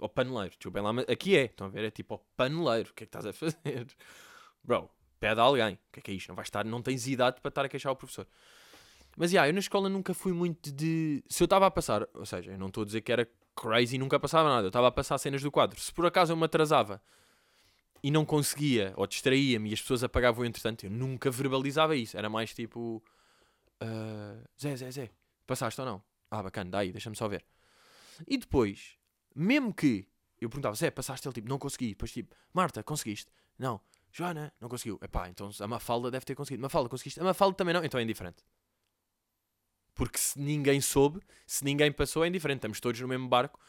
ou 0.00 0.08
paneleiro. 0.08 0.54
Desculpem 0.56 0.82
lá, 0.82 0.90
aqui 1.08 1.36
é. 1.36 1.44
Estão 1.46 1.66
a 1.66 1.70
ver? 1.70 1.84
É 1.84 1.90
tipo, 1.90 2.14
ao 2.14 2.20
paneleiro. 2.36 2.90
O 2.90 2.94
que 2.94 3.04
é 3.04 3.06
que 3.06 3.08
estás 3.16 3.26
a 3.26 3.32
fazer? 3.32 3.58
Bro, 4.62 4.90
pede 5.18 5.40
a 5.40 5.42
alguém. 5.42 5.74
O 5.74 5.92
que 5.92 6.00
é 6.00 6.02
que 6.02 6.10
é 6.10 6.14
isto? 6.14 6.28
Não 6.28 6.36
vais 6.36 6.46
estar, 6.46 6.64
não 6.64 6.82
tens 6.82 7.06
idade 7.06 7.40
para 7.40 7.48
estar 7.48 7.64
a 7.64 7.68
queixar 7.68 7.92
o 7.92 7.96
professor. 7.96 8.26
Mas, 9.16 9.32
yeah, 9.32 9.48
eu 9.48 9.52
na 9.52 9.58
escola 9.58 9.88
nunca 9.88 10.14
fui 10.14 10.32
muito 10.32 10.70
de... 10.70 11.22
Se 11.28 11.42
eu 11.42 11.46
estava 11.46 11.66
a 11.66 11.70
passar... 11.70 12.06
Ou 12.14 12.24
seja, 12.24 12.52
eu 12.52 12.58
não 12.58 12.68
estou 12.68 12.82
a 12.82 12.86
dizer 12.86 13.00
que 13.00 13.10
era 13.10 13.28
crazy 13.56 13.96
e 13.96 13.98
nunca 13.98 14.20
passava 14.20 14.48
nada. 14.48 14.66
Eu 14.66 14.68
estava 14.68 14.86
a 14.86 14.92
passar 14.92 15.18
cenas 15.18 15.42
do 15.42 15.50
quadro. 15.50 15.78
Se 15.80 15.92
por 15.92 16.06
acaso 16.06 16.32
eu 16.32 16.36
me 16.36 16.44
atrasava 16.44 17.02
e 18.02 18.10
não 18.10 18.24
conseguia, 18.24 18.92
ou 18.96 19.06
distraía-me 19.06 19.70
e 19.70 19.74
as 19.74 19.80
pessoas 19.80 20.02
apagavam 20.02 20.44
entretanto, 20.44 20.84
eu 20.84 20.90
nunca 20.90 21.30
verbalizava 21.30 21.96
isso. 21.96 22.16
Era 22.16 22.28
mais 22.28 22.54
tipo... 22.54 23.02
Uh, 23.82 24.42
Zé, 24.60 24.76
Zé, 24.76 24.90
Zé, 24.90 25.10
passaste 25.46 25.80
ou 25.80 25.86
não? 25.86 26.02
Ah, 26.30 26.42
bacana, 26.42 26.70
daí, 26.70 26.92
deixa-me 26.92 27.16
só 27.16 27.28
ver. 27.28 27.44
E 28.26 28.36
depois, 28.36 28.98
mesmo 29.34 29.72
que 29.72 30.06
eu 30.40 30.48
perguntava, 30.48 30.74
Zé, 30.74 30.90
passaste? 30.90 31.26
Ele 31.28 31.34
tipo, 31.34 31.48
não 31.48 31.58
consegui. 31.58 31.88
Depois 31.90 32.12
tipo, 32.12 32.34
Marta, 32.52 32.82
conseguiste? 32.82 33.30
Não. 33.58 33.80
Joana, 34.12 34.52
não 34.60 34.68
conseguiu. 34.68 34.98
Epá, 35.02 35.28
então 35.28 35.50
a 35.60 35.68
Mafalda 35.68 36.10
deve 36.10 36.24
ter 36.24 36.34
conseguido. 36.34 36.62
Mafalda, 36.62 36.88
conseguiste? 36.88 37.20
A 37.20 37.24
Mafalda 37.24 37.56
também 37.56 37.74
não, 37.74 37.84
então 37.84 38.00
é 38.00 38.02
indiferente. 38.02 38.42
Porque 39.94 40.18
se 40.18 40.38
ninguém 40.38 40.80
soube, 40.80 41.20
se 41.46 41.64
ninguém 41.64 41.92
passou, 41.92 42.24
é 42.24 42.28
indiferente. 42.28 42.58
Estamos 42.58 42.80
todos 42.80 43.00
no 43.00 43.08
mesmo 43.08 43.28
barco. 43.28 43.60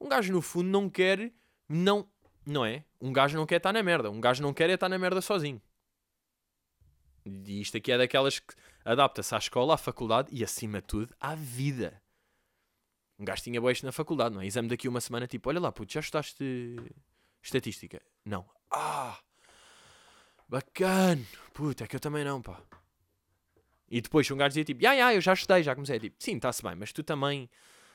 Um 0.00 0.08
gajo, 0.08 0.32
no 0.32 0.40
fundo, 0.40 0.68
não 0.68 0.88
quer. 0.88 1.32
Não. 1.68 2.08
Não 2.48 2.64
é? 2.64 2.82
Um 2.98 3.12
gajo 3.12 3.36
não 3.36 3.44
quer 3.44 3.56
estar 3.56 3.74
na 3.74 3.82
merda. 3.82 4.10
Um 4.10 4.22
gajo 4.22 4.42
não 4.42 4.54
quer 4.54 4.70
é 4.70 4.72
estar 4.72 4.88
na 4.88 4.98
merda 4.98 5.20
sozinho. 5.20 5.60
E 7.26 7.60
isto 7.60 7.76
aqui 7.76 7.92
é 7.92 7.98
daquelas 7.98 8.38
que 8.38 8.54
adapta-se 8.82 9.34
à 9.34 9.38
escola, 9.38 9.74
à 9.74 9.76
faculdade 9.76 10.30
e, 10.32 10.42
acima 10.42 10.80
de 10.80 10.86
tudo, 10.86 11.14
à 11.20 11.34
vida. 11.34 12.00
Um 13.18 13.24
gajo 13.26 13.42
tinha 13.42 13.60
boias 13.60 13.82
na 13.82 13.92
faculdade, 13.92 14.34
não 14.34 14.40
é? 14.40 14.46
Exame 14.46 14.66
daqui 14.66 14.88
uma 14.88 14.98
semana, 14.98 15.26
tipo, 15.26 15.50
olha 15.50 15.60
lá, 15.60 15.70
puto, 15.70 15.92
já 15.92 16.00
estudaste 16.00 16.42
estatística? 17.42 18.00
Não. 18.24 18.48
Ah! 18.70 19.18
Bacana! 20.48 21.22
Puta, 21.52 21.84
é 21.84 21.86
que 21.86 21.96
eu 21.96 22.00
também 22.00 22.24
não, 22.24 22.40
pá. 22.40 22.62
E 23.90 24.00
depois 24.00 24.30
um 24.30 24.38
gajo 24.38 24.50
dizia 24.50 24.64
tipo, 24.64 24.80
yeah, 24.80 24.94
yeah, 24.94 25.14
eu 25.14 25.20
já 25.20 25.34
estudei, 25.34 25.62
já 25.62 25.74
comecei. 25.74 26.00
Tipo, 26.00 26.16
sim, 26.18 26.36
está-se 26.36 26.62
bem, 26.62 26.74
mas 26.76 26.94
tu 26.94 27.02
também 27.02 27.50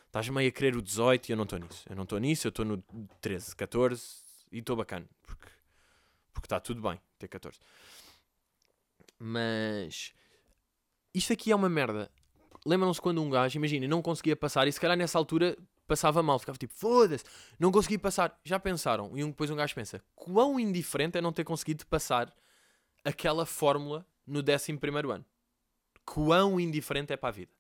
estás 0.06 0.30
meio 0.30 0.50
a 0.50 0.52
querer 0.52 0.76
o 0.76 0.82
18 0.82 1.28
e 1.28 1.32
eu 1.32 1.38
não 1.38 1.44
estou 1.44 1.58
nisso. 1.58 1.86
Eu 1.90 1.96
não 1.96 2.04
estou 2.04 2.20
nisso, 2.20 2.46
eu 2.46 2.50
estou 2.50 2.64
no 2.64 2.84
13, 3.20 3.56
14 3.56 4.23
e 4.54 4.60
estou 4.60 4.76
bacana. 4.76 5.06
Porque 5.24 5.48
porque 6.44 6.48
está 6.48 6.60
tudo 6.60 6.82
bem 6.82 7.00
ter 7.18 7.30
14. 7.30 7.58
Mas 9.18 10.14
isto 11.14 11.32
aqui 11.32 11.52
é 11.52 11.56
uma 11.56 11.70
merda. 11.70 12.12
Lembram-se 12.66 13.00
quando 13.00 13.22
um 13.22 13.30
gajo, 13.30 13.58
imagina, 13.58 13.88
não 13.88 14.02
conseguia 14.02 14.36
passar 14.36 14.68
e 14.68 14.72
se 14.72 14.80
calhar 14.80 14.98
nessa 14.98 15.18
altura 15.18 15.58
passava 15.88 16.24
mal, 16.24 16.40
ficava 16.40 16.58
tipo, 16.58 16.74
foda-se, 16.74 17.24
não 17.60 17.72
consegui 17.72 17.98
passar. 17.98 18.38
Já 18.44 18.60
pensaram? 18.60 19.18
E 19.18 19.24
um, 19.24 19.30
depois 19.30 19.50
um 19.50 19.56
gajo 19.56 19.74
pensa, 19.74 20.04
quão 20.16 20.60
indiferente 20.60 21.18
é 21.18 21.22
não 21.22 21.32
ter 21.32 21.44
conseguido 21.44 21.86
passar 21.86 22.34
aquela 23.06 23.46
fórmula 23.46 24.06
no 24.26 24.40
11 24.40 24.80
ano? 25.14 25.26
quão 26.06 26.60
indiferente 26.60 27.14
é 27.14 27.18
para 27.18 27.30
a 27.30 27.32
vida. 27.32 27.52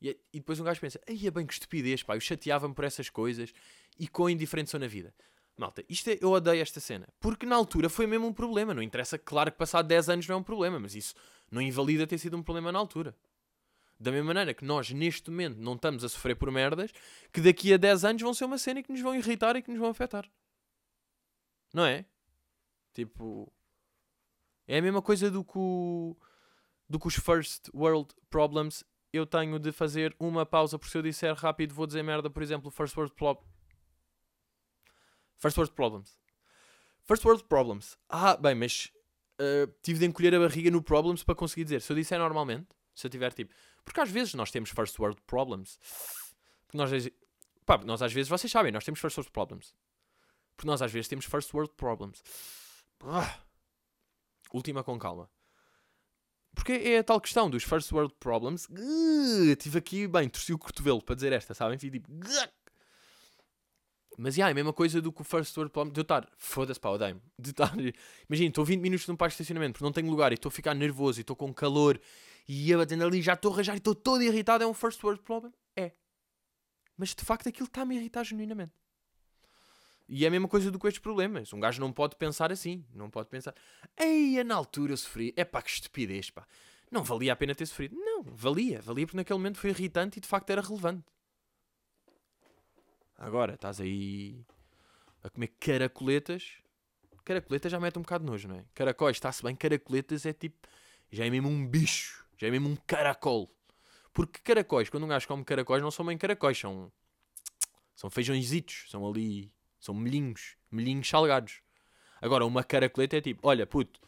E, 0.00 0.10
e 0.32 0.38
depois 0.38 0.60
um 0.60 0.64
gajo 0.64 0.80
pensa, 0.80 1.00
aí 1.08 1.26
é 1.26 1.30
bem 1.30 1.46
que 1.46 1.52
estupidez, 1.52 2.02
pá, 2.02 2.14
eu 2.14 2.20
chateava-me 2.20 2.74
por 2.74 2.84
essas 2.84 3.10
coisas 3.10 3.52
e 3.98 4.06
quão 4.06 4.30
indiferente 4.30 4.70
sou 4.70 4.78
na 4.78 4.86
vida. 4.86 5.12
Malta, 5.56 5.82
isto 5.88 6.10
é, 6.10 6.18
eu 6.20 6.30
odeio 6.30 6.60
esta 6.60 6.80
cena. 6.80 7.08
Porque 7.18 7.46
na 7.46 7.56
altura 7.56 7.88
foi 7.88 8.06
mesmo 8.06 8.26
um 8.26 8.32
problema. 8.32 8.74
Não 8.74 8.82
interessa, 8.82 9.18
claro 9.18 9.50
que 9.50 9.58
passar 9.58 9.82
10 9.82 10.10
anos 10.10 10.28
não 10.28 10.36
é 10.36 10.38
um 10.38 10.42
problema, 10.42 10.78
mas 10.78 10.94
isso 10.94 11.14
não 11.50 11.62
invalida 11.62 12.06
ter 12.06 12.18
sido 12.18 12.36
um 12.36 12.42
problema 12.42 12.70
na 12.70 12.78
altura. 12.78 13.16
Da 13.98 14.12
mesma 14.12 14.26
maneira 14.26 14.52
que 14.52 14.64
nós, 14.64 14.90
neste 14.90 15.30
momento, 15.30 15.56
não 15.56 15.74
estamos 15.74 16.04
a 16.04 16.08
sofrer 16.08 16.36
por 16.36 16.50
merdas, 16.50 16.92
que 17.32 17.40
daqui 17.40 17.72
a 17.72 17.78
10 17.78 18.04
anos 18.04 18.22
vão 18.22 18.34
ser 18.34 18.44
uma 18.44 18.58
cena 18.58 18.82
que 18.82 18.92
nos 18.92 19.00
vão 19.00 19.14
irritar 19.14 19.56
e 19.56 19.62
que 19.62 19.70
nos 19.70 19.80
vão 19.80 19.88
afetar. 19.88 20.30
Não 21.72 21.86
é? 21.86 22.04
Tipo. 22.92 23.50
É 24.68 24.78
a 24.78 24.82
mesma 24.82 25.00
coisa 25.00 25.30
do 25.30 25.44
que 25.44 25.56
o 25.56 26.16
do 26.88 26.98
que 27.00 27.06
os 27.08 27.16
first 27.16 27.68
world 27.74 28.14
problems, 28.30 28.84
eu 29.12 29.26
tenho 29.26 29.58
de 29.58 29.72
fazer 29.72 30.14
uma 30.20 30.46
pausa, 30.46 30.78
porque 30.78 30.90
se 30.90 30.98
eu 30.98 31.02
disser 31.02 31.34
rápido 31.34 31.74
vou 31.74 31.86
dizer 31.86 32.02
merda, 32.02 32.30
por 32.30 32.42
exemplo, 32.42 32.70
first 32.70 32.96
world 32.96 33.14
problems. 33.14 33.55
First 35.38 35.56
world 35.56 35.72
problems. 35.74 36.18
First 37.04 37.24
world 37.24 37.44
problems. 37.44 37.96
Ah, 38.08 38.36
bem, 38.36 38.54
mas 38.54 38.90
uh, 39.40 39.72
tive 39.82 40.00
de 40.00 40.06
encolher 40.06 40.34
a 40.34 40.40
barriga 40.40 40.70
no 40.70 40.82
problems 40.82 41.22
para 41.22 41.34
conseguir 41.34 41.64
dizer. 41.64 41.80
Se 41.80 41.92
eu 41.92 41.96
disser 41.96 42.18
normalmente, 42.18 42.68
se 42.94 43.06
eu 43.06 43.10
tiver 43.10 43.32
tipo. 43.32 43.54
Porque 43.84 44.00
às 44.00 44.10
vezes 44.10 44.34
nós 44.34 44.50
temos 44.50 44.70
first 44.70 44.98
world 44.98 45.20
problems. 45.26 45.78
Porque 46.66 46.76
nós, 46.76 46.90
pá, 47.64 47.78
nós 47.78 48.02
às 48.02 48.12
vezes, 48.12 48.28
vocês 48.28 48.50
sabem, 48.50 48.72
nós 48.72 48.84
temos 48.84 48.98
first 48.98 49.16
world 49.16 49.30
problems. 49.30 49.74
Porque 50.56 50.66
nós 50.66 50.82
às 50.82 50.90
vezes 50.90 51.06
temos 51.06 51.26
first 51.26 51.52
world 51.54 51.72
problems. 51.76 52.22
Ah. 53.04 53.40
Última 54.52 54.82
com 54.82 54.98
calma. 54.98 55.30
Porque 56.54 56.72
é 56.72 56.98
a 56.98 57.04
tal 57.04 57.20
questão 57.20 57.50
dos 57.50 57.62
first 57.62 57.92
world 57.92 58.14
problems. 58.18 58.66
Uh, 58.70 59.54
tive 59.56 59.78
aqui, 59.78 60.08
bem, 60.08 60.28
torci 60.28 60.54
o 60.54 60.58
cotovelo 60.58 61.02
para 61.02 61.14
dizer 61.14 61.32
esta, 61.32 61.52
sabem? 61.52 61.78
Fiquei 61.78 62.00
tipo. 62.00 62.10
Uh, 62.10 62.48
mas 64.16 64.36
yeah, 64.36 64.50
é 64.50 64.52
a 64.52 64.54
mesma 64.54 64.72
coisa 64.72 65.00
do 65.00 65.12
que 65.12 65.20
o 65.20 65.24
first 65.24 65.56
world 65.56 65.72
problem. 65.72 65.92
De 65.92 66.00
eu 66.00 66.02
estar, 66.02 66.28
foda-se, 66.38 66.80
pá, 66.80 66.90
odeio-me. 66.90 67.20
De 67.38 67.50
estar, 67.50 67.72
imagina, 68.28 68.48
estou 68.48 68.64
20 68.64 68.80
minutos 68.80 69.06
num 69.06 69.16
parque 69.16 69.36
de 69.36 69.42
estacionamento 69.42 69.74
porque 69.74 69.84
não 69.84 69.92
tenho 69.92 70.10
lugar 70.10 70.32
e 70.32 70.34
estou 70.34 70.48
a 70.48 70.52
ficar 70.52 70.74
nervoso 70.74 71.20
e 71.20 71.22
estou 71.22 71.36
com 71.36 71.52
calor 71.52 72.00
e 72.48 72.70
eu 72.70 72.78
batendo 72.78 73.04
ali 73.04 73.20
já 73.20 73.34
estou 73.34 73.52
a 73.52 73.56
rajar 73.56 73.74
e 73.74 73.78
estou 73.78 73.94
todo 73.94 74.22
irritado. 74.22 74.64
É 74.64 74.66
um 74.66 74.74
first 74.74 75.02
world 75.02 75.22
problem? 75.22 75.52
É. 75.74 75.92
Mas 76.96 77.14
de 77.14 77.24
facto 77.24 77.48
aquilo 77.48 77.66
está-me 77.66 77.96
a 77.96 78.00
irritar 78.00 78.24
genuinamente. 78.24 78.72
E 80.08 80.24
é 80.24 80.28
a 80.28 80.30
mesma 80.30 80.46
coisa 80.48 80.70
do 80.70 80.78
que 80.78 80.86
estes 80.86 81.02
problemas. 81.02 81.52
Um 81.52 81.60
gajo 81.60 81.80
não 81.80 81.92
pode 81.92 82.16
pensar 82.16 82.52
assim. 82.52 82.84
Não 82.94 83.10
pode 83.10 83.28
pensar, 83.28 83.54
ei, 83.98 84.42
na 84.44 84.54
altura 84.54 84.92
eu 84.92 84.96
sofri. 84.96 85.34
É 85.36 85.44
pá, 85.44 85.60
que 85.60 85.70
estupidez, 85.70 86.30
pá. 86.30 86.46
Não 86.90 87.02
valia 87.02 87.32
a 87.32 87.36
pena 87.36 87.54
ter 87.54 87.66
sofrido. 87.66 87.96
Não, 87.96 88.22
valia. 88.22 88.80
Valia 88.80 89.06
porque 89.06 89.16
naquele 89.16 89.38
momento 89.38 89.58
foi 89.58 89.70
irritante 89.70 90.18
e 90.18 90.20
de 90.20 90.28
facto 90.28 90.48
era 90.50 90.62
relevante. 90.62 91.04
Agora, 93.18 93.54
estás 93.54 93.80
aí 93.80 94.44
a 95.22 95.30
comer 95.30 95.48
caracoletas. 95.60 96.58
Caracoletas 97.24 97.72
já 97.72 97.80
mete 97.80 97.98
um 97.98 98.02
bocado 98.02 98.24
de 98.24 98.30
nojo, 98.30 98.48
não 98.48 98.56
é? 98.56 98.64
Caracóis, 98.74 99.16
está-se 99.16 99.42
bem. 99.42 99.56
Caracoletas 99.56 100.26
é 100.26 100.32
tipo. 100.32 100.68
Já 101.10 101.24
é 101.24 101.30
mesmo 101.30 101.48
um 101.48 101.66
bicho. 101.66 102.24
Já 102.36 102.48
é 102.48 102.50
mesmo 102.50 102.68
um 102.68 102.76
caracol. 102.76 103.50
Porque 104.12 104.40
caracóis, 104.40 104.88
quando 104.88 105.04
um 105.04 105.08
gajo 105.08 105.26
come 105.26 105.44
caracóis, 105.44 105.82
não 105.82 105.90
são 105.90 106.06
bem 106.06 106.18
caracóis. 106.18 106.58
São. 106.58 106.92
São 107.94 108.10
feijõezitos. 108.10 108.86
São 108.90 109.06
ali 109.08 109.50
são 109.86 109.94
milhinhos, 109.94 110.56
milhinhos 110.70 111.08
salgados. 111.08 111.60
Agora, 112.20 112.44
uma 112.44 112.64
caracoleta 112.64 113.16
é 113.16 113.20
tipo, 113.20 113.46
olha, 113.46 113.66
puto, 113.66 114.00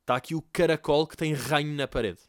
está 0.00 0.16
aqui 0.16 0.34
o 0.34 0.42
caracol 0.42 1.06
que 1.06 1.16
tem 1.16 1.32
ranho 1.32 1.74
na 1.74 1.88
parede. 1.88 2.20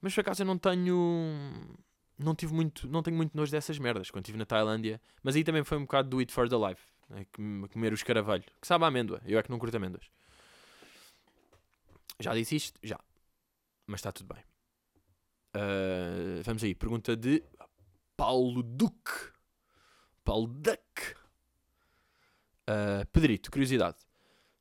Mas 0.00 0.14
por 0.14 0.20
acaso 0.20 0.42
eu 0.42 0.46
não 0.46 0.58
tenho. 0.58 1.76
Não 2.18 2.34
tive 2.34 2.54
muito. 2.54 2.88
Não 2.88 3.02
tenho 3.02 3.16
muito 3.16 3.36
nojo 3.36 3.50
dessas 3.52 3.78
merdas 3.78 4.10
quando 4.10 4.24
estive 4.24 4.38
na 4.38 4.46
Tailândia. 4.46 5.00
Mas 5.22 5.36
aí 5.36 5.44
também 5.44 5.62
foi 5.64 5.78
um 5.78 5.82
bocado 5.82 6.08
do 6.08 6.18
It 6.18 6.32
for 6.32 6.48
the 6.48 6.56
Life. 6.56 6.82
Né? 7.08 7.26
Comer 7.72 7.92
o 7.92 7.94
escaravelho. 7.94 8.44
Que 8.60 8.66
sabe 8.66 8.84
a 8.84 8.88
amêndoa. 8.88 9.20
Eu 9.24 9.38
é 9.38 9.42
que 9.42 9.50
não 9.50 9.58
curto 9.58 9.76
amêndoas. 9.76 10.10
Já 12.18 12.34
disse 12.34 12.56
isto? 12.56 12.80
Já. 12.82 12.98
Mas 13.86 14.00
está 14.00 14.10
tudo 14.10 14.34
bem. 14.34 14.42
Uh, 15.54 16.42
vamos 16.42 16.64
aí. 16.64 16.74
Pergunta 16.74 17.16
de 17.16 17.42
Paulo 18.16 18.62
Duque. 18.62 19.32
Paulo 20.24 20.48
Duck. 20.48 21.14
Uh, 22.68 23.06
Pedrito, 23.12 23.50
curiosidade. 23.50 23.98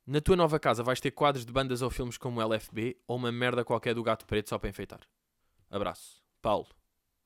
Na 0.05 0.21
tua 0.21 0.35
nova 0.35 0.59
casa 0.59 0.83
vais 0.83 1.01
ter 1.01 1.09
quadros 1.09 1.43
de 1.45 1.51
bandas 1.51 1.81
ou 1.81 1.89
filmes 1.89 2.17
como 2.17 2.39
LFB 2.39 2.97
ou 3.07 3.17
uma 3.17 3.31
merda 3.31 3.65
qualquer 3.65 3.95
do 3.95 4.03
gato 4.03 4.27
preto 4.27 4.49
só 4.49 4.59
para 4.59 4.69
enfeitar? 4.69 4.99
Abraço. 5.71 6.23
Paulo. 6.41 6.67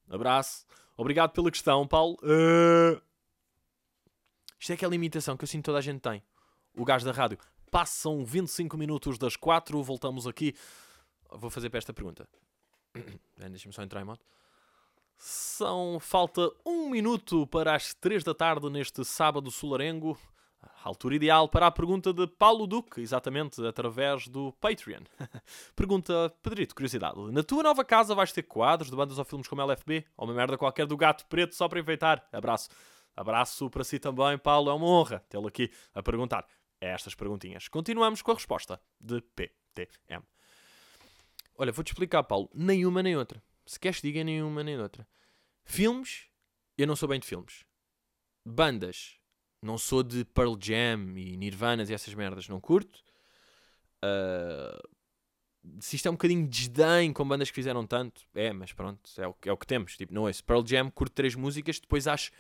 Abraço. 0.10 0.66
Obrigado 0.98 1.32
pela 1.32 1.52
questão, 1.52 1.88
Paulo. 1.88 2.18
Uh... 2.24 3.02
Isto 4.60 4.72
é 4.72 4.74
aquela 4.74 4.96
imitação 4.96 5.38
que 5.38 5.44
eu 5.44 5.48
sinto 5.48 5.66
toda 5.66 5.78
a 5.78 5.82
gente 5.82 6.02
tem. 6.02 6.22
O 6.76 6.84
gajo 6.84 7.06
da 7.06 7.12
rádio. 7.12 7.38
Passam 7.72 8.26
25 8.26 8.76
minutos 8.78 9.18
das 9.18 9.36
4, 9.36 9.82
voltamos 9.84 10.28
aqui 10.28 10.56
vou 11.32 11.50
fazer 11.50 11.70
para 11.70 11.78
esta 11.78 11.94
pergunta. 11.94 12.28
Deixa-me 13.38 13.74
só 13.74 13.84
entrar 13.84 14.02
em 14.02 14.06
moto. 14.06 14.26
São. 15.18 16.00
Falta 16.00 16.50
um 16.66 16.90
minuto 16.90 17.46
para 17.48 17.76
as 17.76 17.94
três 17.94 18.24
da 18.24 18.34
tarde 18.34 18.70
neste 18.70 19.04
sábado 19.04 19.52
solarengo. 19.52 20.18
A 20.62 20.90
altura 20.90 21.16
ideal 21.16 21.48
para 21.48 21.68
a 21.68 21.72
pergunta 21.72 22.14
de 22.14 22.28
Paulo 22.28 22.68
Duque, 22.68 23.02
exatamente 23.02 23.66
através 23.66 24.28
do 24.28 24.52
Patreon. 24.54 25.04
pergunta, 25.76 26.34
Pedrito, 26.42 26.76
curiosidade. 26.76 27.20
Na 27.32 27.44
tua 27.44 27.64
nova 27.64 27.84
casa 27.86 28.14
vais 28.14 28.32
ter 28.32 28.44
quadros 28.44 28.90
de 28.90 28.96
bandas 28.96 29.18
ou 29.18 29.26
filmes 29.26 29.48
como 29.48 29.62
LFB? 29.62 30.06
Ou 30.18 30.28
uma 30.28 30.34
merda 30.34 30.58
qualquer 30.58 30.86
do 30.86 30.98
gato 30.98 31.26
preto 31.28 31.56
só 31.56 31.68
para 31.68 31.80
enfeitar? 31.80 32.28
Abraço. 32.32 32.70
Abraço 33.16 33.70
para 33.70 33.84
si 33.84 34.00
também, 34.00 34.38
Paulo. 34.38 34.70
É 34.70 34.74
uma 34.74 34.86
honra 34.86 35.24
tê-lo 35.30 35.48
aqui 35.48 35.72
a 35.94 36.04
perguntar 36.04 36.46
estas 36.80 37.16
perguntinhas. 37.16 37.68
Continuamos 37.68 38.22
com 38.22 38.32
a 38.32 38.36
resposta 38.36 38.82
de 39.00 39.22
PTM. 39.22 40.24
Olha, 41.58 41.72
vou-te 41.72 41.90
explicar, 41.90 42.24
Paulo. 42.24 42.50
Nenhuma 42.54 43.04
nem 43.04 43.18
outra. 43.18 43.44
Se 43.66 43.80
queres, 43.80 44.02
diga 44.02 44.24
nenhuma 44.24 44.64
nem 44.64 44.80
outra. 44.80 45.08
Filmes, 45.64 46.30
eu 46.78 46.88
não 46.88 46.96
sou 46.96 47.10
bem 47.10 47.20
de 47.20 47.28
filmes. 47.28 47.66
Bandas, 48.46 49.19
não 49.62 49.78
sou 49.78 50.04
de 50.04 50.24
Pearl 50.26 50.56
Jam 50.60 51.18
e 51.18 51.36
Nirvanas 51.38 51.90
e 51.90 51.94
essas 51.94 52.14
merdas, 52.14 52.48
não 52.48 52.60
curto. 52.60 53.04
Uh, 54.04 54.90
se 55.80 55.98
isto 55.98 56.08
é 56.08 56.10
um 56.10 56.14
bocadinho 56.14 56.44
de 56.44 56.50
desdém 56.50 57.12
com 57.12 57.28
bandas 57.28 57.50
que 57.50 57.56
fizeram 57.56 57.86
tanto, 57.86 58.22
é, 58.34 58.54
mas 58.54 58.72
pronto, 58.72 59.10
é 59.18 59.28
o, 59.28 59.36
é 59.46 59.52
o 59.52 59.58
que 59.58 59.68
temos. 59.68 59.98
Tipo, 59.98 60.14
não 60.14 60.28
é 60.28 60.32
isso. 60.32 60.44
Pearl 60.44 60.66
Jam, 60.66 60.90
curto 60.90 61.14
três 61.14 61.36
músicas, 61.36 61.80
depois 61.80 62.08
acho 62.08 62.32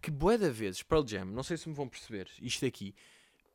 que 0.00 0.10
bué 0.10 0.38
da 0.38 0.50
vezes, 0.50 0.82
Pearl 0.82 1.06
Jam, 1.06 1.24
não 1.26 1.42
sei 1.42 1.56
se 1.56 1.68
me 1.68 1.74
vão 1.74 1.88
perceber, 1.88 2.28
isto 2.40 2.64
aqui, 2.64 2.94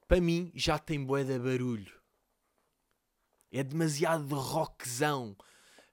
para 0.08 0.20
mim 0.20 0.52
já 0.54 0.78
tem 0.78 1.04
bué 1.04 1.24
da 1.24 1.38
barulho. 1.38 1.94
É 3.52 3.64
demasiado 3.64 4.26
de 4.26 4.34
rockzão. 4.34 5.36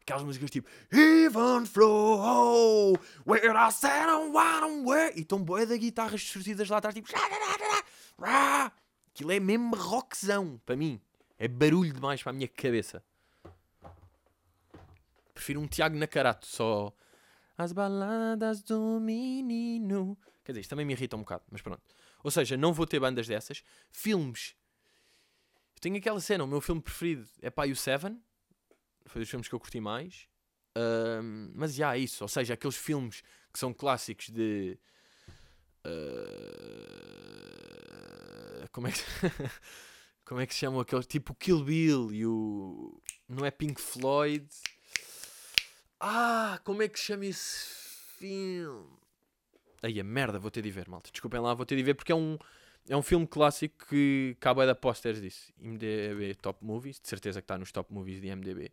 Aquelas 0.06 0.22
músicas 0.22 0.50
tipo 0.52 0.68
Even 0.92 1.66
flow 1.66 2.96
Where 3.26 3.58
I 3.58 3.72
said 3.72 4.08
I 4.08 4.30
want 4.30 4.86
where 4.86 5.12
E 5.16 5.22
estão 5.22 5.42
boé 5.42 5.66
da 5.66 5.76
guitarras 5.76 6.20
distorcidas 6.20 6.68
lá 6.68 6.76
atrás 6.76 6.94
tipo 6.94 7.08
Aquilo 9.08 9.32
é 9.32 9.40
mesmo 9.40 9.74
rockzão 9.74 10.60
para 10.64 10.76
mim. 10.76 11.00
É 11.36 11.48
barulho 11.48 11.92
demais 11.92 12.22
para 12.22 12.30
a 12.30 12.34
minha 12.34 12.46
cabeça. 12.46 13.02
Prefiro 15.34 15.60
um 15.60 15.66
Tiago 15.66 15.96
Nacarato 15.96 16.46
só 16.46 16.92
As 17.58 17.72
baladas 17.72 18.62
do 18.62 19.00
menino 19.00 20.16
Quer 20.44 20.52
dizer, 20.52 20.60
isto 20.60 20.70
também 20.70 20.86
me 20.86 20.92
irrita 20.92 21.16
um 21.16 21.20
bocado, 21.20 21.42
mas 21.50 21.60
pronto. 21.60 21.82
Ou 22.22 22.30
seja, 22.30 22.56
não 22.56 22.72
vou 22.72 22.86
ter 22.86 23.00
bandas 23.00 23.26
dessas. 23.26 23.64
Filmes. 23.90 24.54
Eu 25.74 25.80
tenho 25.80 25.96
aquela 25.96 26.20
cena, 26.20 26.44
o 26.44 26.46
meu 26.46 26.60
filme 26.60 26.80
preferido 26.80 27.28
é 27.42 27.50
Pai 27.50 27.72
o 27.72 27.76
Seven 27.76 28.22
foi 29.06 29.20
dos 29.20 29.30
filmes 29.30 29.48
que 29.48 29.54
eu 29.54 29.60
curti 29.60 29.80
mais. 29.80 30.28
Uh, 30.76 31.50
mas 31.54 31.74
já 31.74 31.96
é 31.96 31.98
isso, 32.00 32.22
ou 32.22 32.28
seja, 32.28 32.54
aqueles 32.54 32.76
filmes 32.76 33.22
que 33.52 33.58
são 33.58 33.72
clássicos 33.72 34.28
de. 34.28 34.78
Uh, 35.86 37.06
como 38.70 38.88
é 38.88 38.92
que. 38.92 39.00
como 40.24 40.40
é 40.40 40.46
que 40.46 40.52
se 40.52 40.60
chamam 40.60 40.80
aqueles? 40.80 41.06
Tipo 41.06 41.32
o 41.32 41.36
Kill 41.36 41.64
Bill 41.64 42.12
e 42.12 42.26
o. 42.26 43.00
Não 43.28 43.46
é 43.46 43.50
Pink 43.50 43.80
Floyd. 43.80 44.46
Ah, 45.98 46.60
como 46.62 46.82
é 46.82 46.88
que 46.88 46.98
se 46.98 47.06
chama 47.06 47.24
esse 47.24 47.64
filme? 48.18 48.86
Aí 49.82 49.98
a 49.98 50.04
merda, 50.04 50.38
vou 50.38 50.50
ter 50.50 50.62
de 50.62 50.70
ver, 50.70 50.88
malta. 50.88 51.10
Desculpem 51.10 51.40
lá, 51.40 51.54
vou 51.54 51.64
ter 51.64 51.76
de 51.76 51.82
ver 51.82 51.94
porque 51.94 52.12
é 52.12 52.14
um, 52.14 52.38
é 52.88 52.96
um 52.96 53.02
filme 53.02 53.26
clássico 53.26 53.86
que 53.88 54.36
acaba 54.38 54.66
da 54.66 54.74
posters 54.74 55.20
disso. 55.20 55.52
IMDB 55.58 56.34
Top 56.36 56.64
Movies, 56.64 57.00
de 57.00 57.08
certeza 57.08 57.40
que 57.40 57.44
está 57.44 57.58
nos 57.58 57.72
Top 57.72 57.92
Movies 57.92 58.20
de 58.20 58.28
IMDB. 58.28 58.72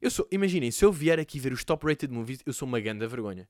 Eu 0.00 0.10
sou, 0.10 0.28
imaginem, 0.30 0.70
se 0.70 0.84
eu 0.84 0.92
vier 0.92 1.18
aqui 1.18 1.40
ver 1.40 1.52
os 1.52 1.64
top 1.64 1.84
rated 1.84 2.12
movies, 2.12 2.40
eu 2.46 2.52
sou 2.52 2.68
uma 2.68 2.78
grande 2.78 3.04
vergonha. 3.06 3.48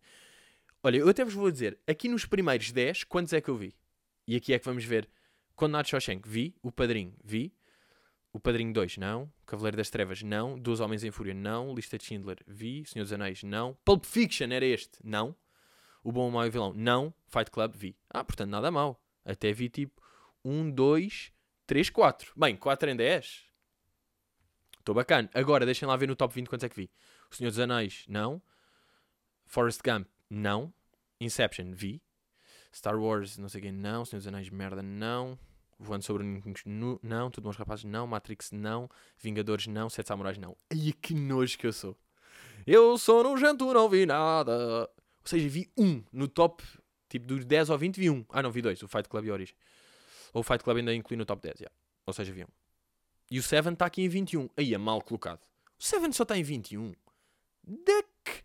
Olha, 0.83 0.97
eu 0.97 1.09
até 1.09 1.23
vos 1.23 1.35
vou 1.35 1.51
dizer, 1.51 1.79
aqui 1.87 2.09
nos 2.09 2.25
primeiros 2.25 2.73
10, 2.73 3.05
quantos 3.05 3.35
é 3.35 3.41
que 3.41 3.51
eu 3.51 3.57
vi? 3.57 3.75
E 4.27 4.35
aqui 4.35 4.55
é 4.55 4.59
que 4.59 4.65
vamos 4.65 4.85
ver. 4.85 5.09
Condenado 5.55 5.89
Shawshank, 5.89 6.27
vi. 6.27 6.55
O 6.63 6.73
Padrinho, 6.73 7.15
vi. 7.23 7.53
O 8.33 8.41
Padrinho 8.41 8.73
2, 8.73 8.97
não. 8.97 9.31
Cavaleiro 9.45 9.77
das 9.77 9.91
Trevas, 9.91 10.23
não. 10.23 10.59
Dois 10.59 10.81
Homens 10.81 11.03
em 11.05 11.11
Fúria, 11.11 11.35
não. 11.35 11.75
Lista 11.75 11.99
de 11.99 12.05
Schindler, 12.05 12.39
vi. 12.47 12.85
Senhor 12.87 13.05
dos 13.05 13.13
Anéis, 13.13 13.43
não. 13.43 13.77
Pulp 13.85 14.05
Fiction 14.05 14.51
era 14.51 14.65
este, 14.65 14.99
não. 15.03 15.35
O 16.05 16.13
Bom, 16.13 16.29
o 16.29 16.33
Mau 16.33 16.45
e 16.45 16.49
o 16.49 16.53
Vilão, 16.53 16.73
não. 16.73 17.13
Fight 17.27 17.51
Club, 17.51 17.75
vi. 17.75 17.97
Ah, 18.09 18.23
portanto, 18.23 18.51
nada 18.51 18.71
mal. 18.71 19.03
Até 19.29 19.53
vi 19.53 19.69
tipo 19.69 20.03
1, 20.45 20.71
2, 20.71 21.33
3, 21.67 21.91
4. 21.91 22.33
Bem, 22.35 22.57
4 22.57 22.91
em 22.91 22.97
10. 22.97 23.45
Estou 24.79 24.95
bacana. 24.95 25.29
Agora, 25.35 25.67
deixem 25.67 25.87
lá 25.87 25.95
ver 25.97 26.09
no 26.09 26.17
top 26.17 26.35
20 26.35 26.49
quantos 26.49 26.65
é 26.65 26.69
que 26.69 26.77
vi. 26.77 26.91
O 27.31 27.35
Senhor 27.35 27.51
dos 27.51 27.59
Anéis, 27.59 28.07
não. 28.09 28.41
Forrest 29.47 29.81
Gump, 29.85 30.09
não. 30.31 30.73
Inception, 31.21 31.73
vi. 31.73 32.03
Star 32.75 32.99
Wars, 32.99 33.37
não 33.37 33.51
sei 33.51 33.61
quem, 33.61 33.73
não. 33.73 34.05
Senhor 34.07 34.21
dos 34.21 34.27
Anéis, 34.27 34.49
merda, 34.49 34.83
não. 34.83 35.39
Voando 35.79 36.05
sobre 36.05 36.25
o 36.25 37.01
não. 37.03 37.31
Tudo 37.31 37.45
bons 37.45 37.57
rapazes, 37.57 37.85
não. 37.85 38.07
Matrix, 38.07 38.51
não. 38.51 38.89
Vingadores, 39.19 39.67
não. 39.67 39.91
Sete 39.91 40.09
Samurais, 40.09 40.39
não. 40.39 40.57
Ai, 40.73 40.93
que 41.03 41.15
nojo 41.15 41.59
que 41.59 41.67
eu 41.67 41.73
sou. 41.73 41.95
Eu 42.67 42.97
sou 42.97 43.23
nojento, 43.23 43.73
não 43.73 43.89
vi 43.91 44.07
nada. 44.07 44.89
Ou 44.89 44.89
seja, 45.25 45.49
vi 45.49 45.71
um 45.77 46.03
no 46.11 46.27
top, 46.27 46.65
tipo 47.09 47.27
dos 47.27 47.45
10 47.45 47.71
ou 47.71 47.79
20, 47.79 47.97
vi 47.97 48.11
um. 48.11 48.25
Ah, 48.29 48.43
não, 48.43 48.51
vi 48.51 48.63
dois. 48.63 48.83
O 48.83 48.89
Fight 48.89 49.09
Club 49.09 49.25
e 49.25 49.31
a 49.31 49.33
Origem. 49.33 49.55
Ou 50.33 50.41
o 50.41 50.43
Fight 50.43 50.63
Club 50.63 50.79
ainda 50.79 50.95
inclui 50.95 51.17
no 51.17 51.25
top 51.25 51.43
10, 51.43 51.61
yeah. 51.61 51.75
Ou 52.07 52.13
seja, 52.13 52.33
vi 52.33 52.45
um. 52.45 52.49
E 53.31 53.39
o 53.39 53.43
Seven 53.43 53.73
está 53.73 53.87
aqui 53.87 54.03
em 54.03 54.09
21. 54.09 54.49
Aí 54.57 54.75
é 54.75 54.79
mal 54.79 55.03
colocado. 55.03 55.41
O 55.79 55.83
Seven 55.83 56.13
só 56.13 56.23
está 56.23 56.37
em 56.37 56.43
21. 56.43 56.95
Duck! 57.63 58.45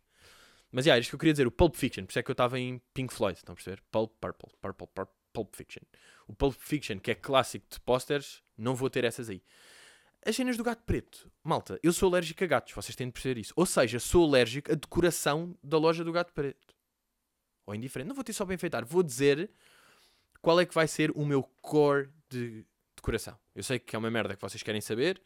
Mas, 0.71 0.85
yeah, 0.85 0.99
isto 0.99 1.11
que 1.11 1.15
eu 1.15 1.19
queria 1.19 1.33
dizer. 1.33 1.47
O 1.47 1.51
Pulp 1.51 1.75
Fiction. 1.75 2.03
Por 2.03 2.11
isso 2.11 2.19
é 2.19 2.23
que 2.23 2.31
eu 2.31 2.33
estava 2.33 2.59
em 2.59 2.81
Pink 2.93 3.13
Floyd. 3.13 3.37
Estão 3.37 3.53
a 3.53 3.55
perceber? 3.55 3.81
Pulp, 3.91 4.11
Purple, 4.19 4.51
Purple, 4.61 4.87
Purple, 4.87 5.15
Pulp 5.31 5.55
Fiction. 5.55 5.83
O 6.27 6.33
Pulp 6.33 6.55
Fiction, 6.57 6.99
que 6.99 7.11
é 7.11 7.15
clássico 7.15 7.65
de 7.69 7.79
posters, 7.79 8.43
não 8.57 8.75
vou 8.75 8.89
ter 8.89 9.03
essas 9.03 9.29
aí. 9.29 9.41
As 10.25 10.35
cenas 10.35 10.57
do 10.57 10.63
gato 10.63 10.81
preto. 10.85 11.29
Malta, 11.43 11.79
eu 11.83 11.91
sou 11.91 12.09
alérgico 12.09 12.43
a 12.43 12.47
gatos. 12.47 12.73
Vocês 12.73 12.95
têm 12.95 13.07
de 13.07 13.13
perceber 13.13 13.39
isso. 13.39 13.53
Ou 13.55 13.65
seja, 13.65 13.99
sou 13.99 14.25
alérgico 14.25 14.71
à 14.71 14.75
decoração 14.75 15.57
da 15.61 15.77
loja 15.77 16.03
do 16.03 16.11
gato 16.11 16.33
preto. 16.33 16.72
Ou 17.65 17.75
indiferente. 17.75 18.07
Não 18.07 18.15
vou 18.15 18.23
ter 18.23 18.33
só 18.33 18.45
bem 18.45 18.55
enfeitar. 18.55 18.85
Vou 18.85 19.03
dizer 19.03 19.49
qual 20.41 20.59
é 20.59 20.65
que 20.65 20.73
vai 20.73 20.87
ser 20.87 21.11
o 21.11 21.25
meu 21.25 21.43
core 21.61 22.09
de 22.29 22.65
coração. 23.01 23.37
Eu 23.53 23.63
sei 23.63 23.79
que 23.79 23.95
é 23.95 23.99
uma 23.99 24.09
merda 24.09 24.35
que 24.35 24.41
vocês 24.41 24.63
querem 24.63 24.81
saber 24.81 25.21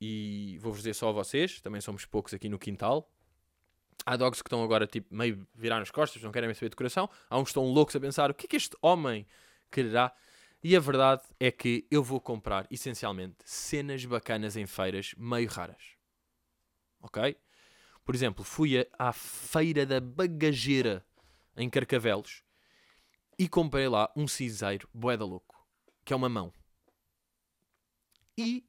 e 0.00 0.58
vou-vos 0.60 0.80
dizer 0.80 0.94
só 0.94 1.10
a 1.10 1.12
vocês, 1.12 1.60
também 1.60 1.80
somos 1.80 2.04
poucos 2.04 2.32
aqui 2.32 2.48
no 2.48 2.58
quintal. 2.58 3.10
Há 4.04 4.16
dogs 4.16 4.42
que 4.42 4.48
estão 4.48 4.62
agora 4.64 4.86
tipo 4.86 5.14
meio 5.14 5.46
virar 5.54 5.78
nas 5.78 5.90
costas, 5.90 6.22
não 6.22 6.32
querem 6.32 6.52
saber 6.54 6.70
de 6.70 6.76
coração. 6.76 7.08
Há 7.28 7.38
uns 7.38 7.44
que 7.44 7.50
estão 7.50 7.64
loucos 7.64 7.94
a 7.94 8.00
pensar 8.00 8.30
o 8.30 8.34
que 8.34 8.46
é 8.46 8.48
que 8.48 8.56
este 8.56 8.76
homem 8.80 9.26
quererá. 9.70 10.12
E 10.62 10.76
a 10.76 10.80
verdade 10.80 11.22
é 11.38 11.50
que 11.50 11.86
eu 11.90 12.02
vou 12.02 12.20
comprar 12.20 12.66
essencialmente 12.70 13.36
cenas 13.44 14.04
bacanas 14.04 14.56
em 14.56 14.66
feiras 14.66 15.14
meio 15.16 15.48
raras. 15.48 15.96
Ok? 17.02 17.36
Por 18.04 18.14
exemplo, 18.14 18.44
fui 18.44 18.86
à 18.98 19.12
feira 19.12 19.86
da 19.86 20.00
bagageira 20.00 21.04
em 21.60 21.70
Carcavelos 21.70 22.42
e 23.38 23.48
comprei 23.48 23.88
lá 23.88 24.10
um 24.16 24.26
cinzeiro 24.26 24.88
boeda 24.92 25.24
louco, 25.24 25.66
que 26.04 26.12
é 26.12 26.16
uma 26.16 26.28
mão. 26.28 26.52
E 28.36 28.64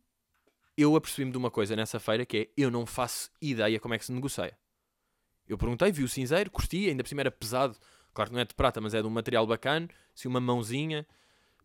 eu 0.78 0.96
apercebi-me 0.96 1.32
de 1.32 1.38
uma 1.38 1.52
coisa 1.52 1.76
nessa 1.76 2.00
feira 2.00 2.26
que 2.26 2.38
é 2.38 2.50
eu 2.56 2.72
não 2.72 2.86
faço 2.86 3.30
ideia 3.42 3.80
como 3.80 3.94
é 3.94 4.00
que 4.00 4.06
se 4.06 4.12
negocia. 4.12 4.58
Eu 5.48 5.58
perguntei, 5.58 5.92
vi 5.92 6.04
o 6.04 6.08
cinzeiro, 6.08 6.50
curti, 6.50 6.90
ainda 6.90 7.04
por 7.04 7.10
cima 7.10 7.22
era 7.22 7.32
pesado. 7.32 7.78
Claro 8.14 8.30
que 8.30 8.34
não 8.34 8.42
é 8.42 8.46
de 8.46 8.54
prata, 8.54 8.80
mas 8.80 8.94
é 8.94 9.02
de 9.02 9.08
um 9.08 9.12
material 9.12 9.46
bacana. 9.46 9.88
Se 10.16 10.28
uma 10.28 10.40
mãozinha. 10.40 11.06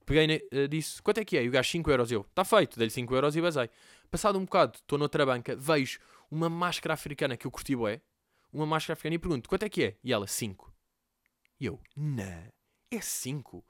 Peguei, 0.04 0.48
uh, 0.52 0.68
disse, 0.68 1.02
quanto 1.02 1.18
é 1.18 1.24
que 1.24 1.36
é? 1.36 1.44
E 1.44 1.48
o 1.48 1.50
gajo 1.50 1.70
5 1.70 1.90
euros. 1.90 2.12
Eu, 2.12 2.22
está 2.22 2.44
feito, 2.44 2.78
dei-lhe 2.78 2.90
5 2.90 3.14
euros 3.14 3.36
e 3.36 3.40
basei. 3.40 3.70
Passado 4.10 4.38
um 4.38 4.44
bocado, 4.44 4.76
estou 4.76 4.98
noutra 4.98 5.26
banca, 5.26 5.56
vejo 5.56 5.98
uma 6.30 6.48
máscara 6.48 6.94
africana 6.94 7.36
que 7.36 7.46
eu 7.46 7.50
curti 7.50 7.74
bué. 7.74 8.00
Uma 8.52 8.66
máscara 8.66 8.94
africana 8.94 9.16
e 9.16 9.18
pergunto, 9.18 9.48
quanto 9.48 9.64
é 9.64 9.68
que 9.68 9.84
é? 9.84 9.96
E 10.02 10.12
ela, 10.12 10.26
5. 10.26 10.75
E 11.58 11.66
eu, 11.66 11.80
não, 11.96 12.52
é 12.90 13.00
5. 13.00 13.64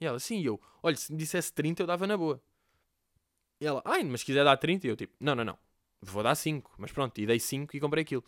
E 0.00 0.06
ela, 0.06 0.18
sim. 0.18 0.40
E 0.40 0.46
eu, 0.46 0.60
olha, 0.82 0.96
se 0.96 1.12
me 1.12 1.18
dissesse 1.18 1.52
30 1.52 1.82
eu 1.82 1.86
dava 1.86 2.06
na 2.06 2.16
boa. 2.16 2.42
E 3.60 3.66
ela, 3.66 3.82
ai, 3.84 4.02
mas 4.02 4.20
se 4.20 4.26
quiser 4.26 4.44
dar 4.44 4.56
30, 4.56 4.86
e 4.86 4.90
eu 4.90 4.96
tipo, 4.96 5.14
não, 5.20 5.34
não, 5.34 5.44
não, 5.44 5.58
vou 6.00 6.22
dar 6.22 6.34
5. 6.34 6.74
Mas 6.78 6.90
pronto, 6.90 7.18
e 7.20 7.26
dei 7.26 7.38
5 7.38 7.76
e 7.76 7.80
comprei 7.80 8.02
aquilo. 8.02 8.24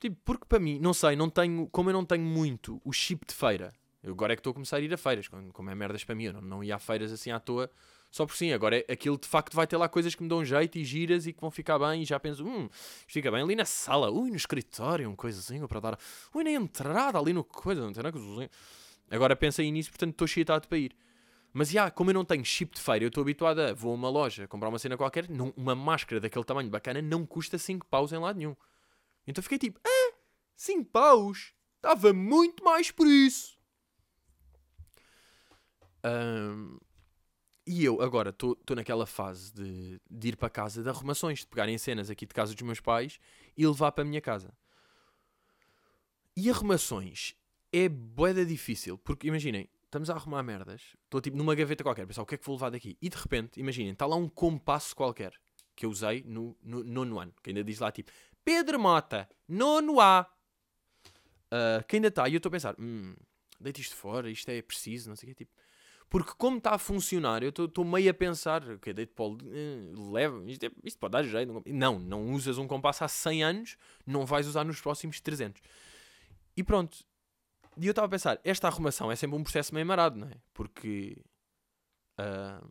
Tipo, 0.00 0.16
porque 0.24 0.46
para 0.46 0.58
mim, 0.58 0.78
não 0.80 0.94
sei, 0.94 1.14
não 1.14 1.28
tenho, 1.28 1.68
como 1.68 1.90
eu 1.90 1.94
não 1.94 2.04
tenho 2.04 2.24
muito 2.24 2.80
o 2.84 2.92
chip 2.92 3.26
de 3.26 3.34
feira, 3.34 3.72
eu 4.02 4.12
agora 4.12 4.32
é 4.32 4.36
que 4.36 4.40
estou 4.40 4.52
a 4.52 4.54
começar 4.54 4.78
a 4.78 4.80
ir 4.80 4.92
a 4.92 4.96
feiras, 4.96 5.28
como 5.28 5.70
é 5.70 5.74
merdas 5.74 6.02
para 6.02 6.14
mim, 6.14 6.24
eu 6.24 6.32
não, 6.32 6.40
não 6.40 6.64
ia 6.64 6.76
a 6.76 6.78
feiras 6.78 7.12
assim 7.12 7.30
à 7.30 7.38
toa, 7.38 7.70
só 8.10 8.26
por 8.26 8.34
sim. 8.34 8.52
Agora 8.52 8.78
é, 8.78 8.92
aquilo 8.92 9.16
de 9.18 9.28
facto 9.28 9.54
vai 9.54 9.66
ter 9.66 9.76
lá 9.76 9.88
coisas 9.88 10.14
que 10.14 10.22
me 10.22 10.28
dão 10.28 10.44
jeito 10.44 10.76
e 10.76 10.84
giras 10.84 11.26
e 11.26 11.32
que 11.32 11.40
vão 11.40 11.50
ficar 11.50 11.78
bem. 11.78 12.02
E 12.02 12.04
já 12.04 12.18
penso, 12.18 12.44
hum, 12.44 12.68
fica 13.06 13.30
bem 13.30 13.42
ali 13.42 13.54
na 13.54 13.64
sala, 13.64 14.10
ui, 14.10 14.30
no 14.30 14.36
escritório, 14.36 15.14
coisa 15.16 15.38
assim, 15.38 15.64
para 15.66 15.80
dar, 15.80 15.98
ui, 16.34 16.44
na 16.44 16.50
entrada 16.50 17.18
ali 17.18 17.32
no 17.32 17.44
coisa, 17.44 17.82
não 17.82 17.92
tem 17.92 18.02
nada 18.02 18.18
Agora 19.10 19.34
pensa 19.34 19.62
aí 19.62 19.70
nisso, 19.70 19.90
portanto 19.90 20.12
estou 20.12 20.24
excitado 20.24 20.68
para 20.68 20.78
ir. 20.78 20.96
Mas, 21.52 21.70
já, 21.70 21.90
como 21.90 22.10
eu 22.10 22.14
não 22.14 22.24
tenho 22.24 22.44
chip 22.44 22.76
de 22.76 22.80
feira, 22.80 23.04
eu 23.04 23.08
estou 23.08 23.22
habituado 23.22 23.58
a... 23.58 23.74
Vou 23.74 23.90
a 23.90 23.94
uma 23.94 24.08
loja, 24.08 24.46
comprar 24.46 24.68
uma 24.68 24.78
cena 24.78 24.96
qualquer, 24.96 25.28
não, 25.28 25.52
uma 25.56 25.74
máscara 25.74 26.20
daquele 26.20 26.44
tamanho 26.44 26.70
bacana 26.70 27.02
não 27.02 27.26
custa 27.26 27.58
5 27.58 27.86
paus 27.86 28.12
em 28.12 28.18
lado 28.18 28.38
nenhum. 28.38 28.54
Então 29.26 29.42
fiquei 29.42 29.58
tipo, 29.58 29.80
ah, 29.84 30.14
5 30.54 30.84
paus? 30.90 31.52
Estava 31.76 32.12
muito 32.12 32.62
mais 32.62 32.92
por 32.92 33.06
isso. 33.08 33.58
Ahm, 36.04 36.78
e 37.70 37.84
eu 37.84 38.02
agora 38.02 38.30
estou 38.30 38.58
naquela 38.74 39.06
fase 39.06 39.54
de, 39.54 40.00
de 40.10 40.28
ir 40.30 40.36
para 40.36 40.50
casa 40.50 40.82
de 40.82 40.88
arrumações, 40.88 41.38
de 41.38 41.46
pegarem 41.46 41.78
cenas 41.78 42.10
aqui 42.10 42.26
de 42.26 42.34
casa 42.34 42.52
dos 42.52 42.62
meus 42.62 42.80
pais 42.80 43.20
e 43.56 43.64
levar 43.64 43.92
para 43.92 44.02
a 44.02 44.04
minha 44.04 44.20
casa. 44.20 44.52
E 46.36 46.50
arrumações 46.50 47.36
é 47.72 47.88
boeda 47.88 48.44
difícil, 48.44 48.98
porque 48.98 49.28
imaginem, 49.28 49.70
estamos 49.84 50.10
a 50.10 50.14
arrumar 50.14 50.42
merdas, 50.42 50.96
estou 51.04 51.20
tipo 51.20 51.36
numa 51.36 51.54
gaveta 51.54 51.84
qualquer, 51.84 52.08
pensar 52.08 52.22
o 52.22 52.26
que 52.26 52.34
é 52.34 52.38
que 52.38 52.44
vou 52.44 52.56
levar 52.56 52.70
daqui? 52.70 52.98
E 53.00 53.08
de 53.08 53.16
repente, 53.16 53.60
imaginem, 53.60 53.92
está 53.92 54.04
lá 54.04 54.16
um 54.16 54.28
compasso 54.28 54.96
qualquer 54.96 55.32
que 55.76 55.86
eu 55.86 55.90
usei 55.90 56.24
no, 56.26 56.56
no 56.60 56.82
nono 56.82 57.20
ano, 57.20 57.32
que 57.40 57.50
ainda 57.50 57.62
diz 57.62 57.78
lá 57.78 57.92
tipo 57.92 58.10
Pedro 58.44 58.80
Mota, 58.80 59.28
nono 59.46 60.00
A. 60.00 60.28
Uh, 61.52 61.86
que 61.86 61.96
ainda 61.96 62.08
está, 62.08 62.28
e 62.28 62.34
eu 62.34 62.38
estou 62.38 62.50
a 62.50 62.52
pensar, 62.52 62.74
hum, 62.80 63.14
isto 63.76 63.94
fora, 63.94 64.28
isto 64.28 64.48
é 64.48 64.60
preciso, 64.60 65.08
não 65.08 65.14
sei 65.14 65.30
o 65.30 65.34
quê, 65.34 65.44
tipo. 65.44 65.52
Porque 66.10 66.32
como 66.36 66.58
está 66.58 66.74
a 66.74 66.78
funcionar, 66.78 67.40
eu 67.40 67.50
estou 67.50 67.84
meio 67.84 68.10
a 68.10 68.14
pensar, 68.14 68.68
o 68.68 68.80
que 68.80 68.92
deito 68.92 69.14
para 69.14 69.26
o, 69.26 69.34
uh, 69.34 70.12
leva, 70.12 70.42
isto, 70.50 70.66
é, 70.66 70.70
isto 70.82 70.98
pode 70.98 71.12
dar 71.12 71.22
jeito. 71.22 71.62
Não, 71.66 72.00
não 72.00 72.32
usas 72.32 72.58
um 72.58 72.66
compasso 72.66 73.04
há 73.04 73.08
100 73.08 73.44
anos, 73.44 73.76
não 74.04 74.26
vais 74.26 74.48
usar 74.48 74.64
nos 74.64 74.80
próximos 74.80 75.20
300. 75.20 75.62
E 76.56 76.64
pronto. 76.64 76.98
E 77.80 77.86
eu 77.86 77.90
estava 77.90 78.06
a 78.06 78.10
pensar, 78.10 78.40
esta 78.42 78.66
arrumação 78.66 79.10
é 79.12 79.14
sempre 79.14 79.36
um 79.36 79.42
processo 79.44 79.72
meio 79.72 79.86
marado, 79.86 80.18
não 80.18 80.26
é? 80.26 80.34
Porque, 80.52 81.16
uh, 82.18 82.68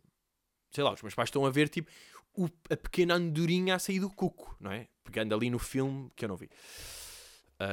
sei 0.70 0.84
lá, 0.84 0.92
os 0.92 1.00
meus 1.00 1.14
pais 1.14 1.28
estão 1.28 1.46
a 1.46 1.50
ver, 1.50 1.70
tipo, 1.70 1.90
o, 2.36 2.44
a 2.44 2.76
pequena 2.76 3.14
andorinha 3.14 3.74
a 3.74 3.78
sair 3.78 4.00
do 4.00 4.10
cuco, 4.10 4.54
não 4.60 4.70
é? 4.70 4.86
Pegando 5.02 5.34
ali 5.34 5.48
no 5.48 5.58
filme 5.58 6.10
que 6.14 6.26
eu 6.26 6.28
não 6.28 6.36
vi. 6.36 6.50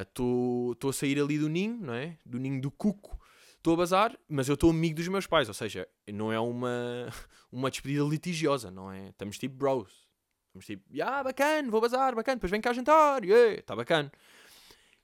Estou 0.01 0.71
uh, 0.81 0.89
a 0.89 0.93
sair 0.93 1.19
ali 1.19 1.37
do 1.37 1.49
ninho, 1.49 1.77
não 1.77 1.93
é? 1.93 2.17
Do 2.25 2.39
ninho 2.39 2.61
do 2.61 2.71
cuco. 2.71 3.19
Estou 3.67 3.75
a 3.75 3.79
bazar, 3.79 4.17
mas 4.29 4.47
eu 4.47 4.53
estou 4.53 4.69
amigo 4.69 4.95
dos 4.95 5.09
meus 5.09 5.27
pais, 5.27 5.49
ou 5.49 5.53
seja, 5.53 5.85
não 6.07 6.31
é 6.31 6.39
uma, 6.39 7.09
uma 7.51 7.69
despedida 7.69 8.01
litigiosa, 8.01 8.71
não 8.71 8.89
é? 8.89 9.09
Estamos 9.09 9.37
tipo 9.37 9.57
bros. 9.57 10.07
Estamos 10.45 10.65
tipo, 10.65 11.03
ah, 11.03 11.21
bacana, 11.21 11.69
vou 11.69 11.81
bazar, 11.81 12.15
bacana, 12.15 12.37
depois 12.37 12.49
vem 12.49 12.61
cá 12.61 12.71
jantar, 12.71 13.25
está 13.25 13.33
yeah, 13.35 13.75
bacana. 13.75 14.09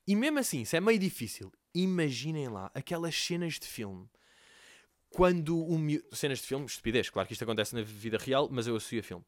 E 0.07 0.15
mesmo 0.15 0.39
assim, 0.39 0.61
isso 0.61 0.77
é 0.77 0.79
meio 0.79 0.97
difícil. 0.97 1.51
Imaginem 1.75 2.47
lá 2.47 2.71
aquelas 2.73 3.13
cenas 3.13 3.55
de 3.55 3.67
filme 3.67 4.09
quando 5.13 5.63
o 5.63 5.77
miúdo. 5.77 6.03
Cenas 6.11 6.39
de 6.39 6.47
filme, 6.47 6.65
estupidez, 6.65 7.09
claro 7.09 7.27
que 7.27 7.33
isto 7.33 7.43
acontece 7.43 7.75
na 7.75 7.83
vida 7.83 8.17
real, 8.17 8.49
mas 8.51 8.65
eu 8.67 8.75
associo 8.75 8.99
a 8.99 9.03
filme. 9.03 9.23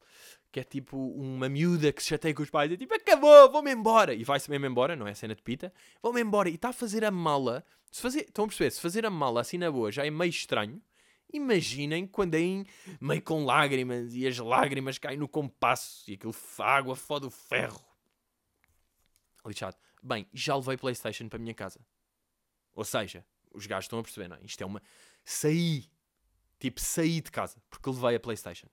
Que 0.50 0.60
é 0.60 0.64
tipo 0.64 0.96
uma 0.96 1.48
miúda 1.48 1.92
que 1.92 2.02
se 2.02 2.08
chateia 2.08 2.34
com 2.34 2.42
os 2.42 2.50
pais 2.50 2.70
e 2.72 2.76
tipo, 2.76 2.92
acabou, 2.92 3.50
vou-me 3.50 3.72
embora. 3.72 4.12
E 4.12 4.24
vai-se 4.24 4.50
mesmo 4.50 4.66
embora, 4.66 4.96
não 4.96 5.06
é 5.06 5.14
cena 5.14 5.34
de 5.34 5.42
pita. 5.42 5.72
Vou-me 6.02 6.20
embora. 6.20 6.50
E 6.50 6.56
está 6.56 6.70
a 6.70 6.72
fazer 6.72 7.04
a 7.04 7.10
mala. 7.10 7.64
Se 7.90 8.02
fazer, 8.02 8.22
estão 8.22 8.44
a 8.44 8.48
perceber? 8.48 8.70
Se 8.72 8.80
fazer 8.80 9.06
a 9.06 9.10
mala 9.10 9.40
assim 9.40 9.58
na 9.58 9.70
boa 9.70 9.92
já 9.92 10.04
é 10.04 10.10
meio 10.10 10.28
estranho. 10.28 10.82
Imaginem 11.32 12.06
quando 12.06 12.34
é 12.34 12.64
meio 13.00 13.22
com 13.22 13.44
lágrimas 13.44 14.14
e 14.14 14.26
as 14.26 14.38
lágrimas 14.38 14.98
caem 14.98 15.18
no 15.18 15.28
compasso 15.28 16.08
e 16.10 16.14
aquilo 16.14 16.34
água 16.58 16.96
fode 16.96 17.26
o 17.26 17.30
ferro. 17.30 17.84
Lixado. 19.46 19.76
Bem, 20.02 20.26
já 20.32 20.56
levei 20.56 20.76
PlayStation 20.76 21.28
para 21.28 21.36
a 21.36 21.40
minha 21.40 21.54
casa. 21.54 21.80
Ou 22.74 22.84
seja, 22.84 23.24
os 23.52 23.66
gajos 23.66 23.84
estão 23.86 23.98
a 23.98 24.02
perceber, 24.02 24.28
não 24.28 24.36
é? 24.36 24.40
Isto 24.44 24.62
é 24.62 24.66
uma 24.66 24.82
saí. 25.26 25.90
Tipo, 26.58 26.80
saí 26.80 27.20
de 27.20 27.30
casa 27.30 27.60
porque 27.68 27.90
levei 27.90 28.16
a 28.16 28.20
PlayStation. 28.20 28.68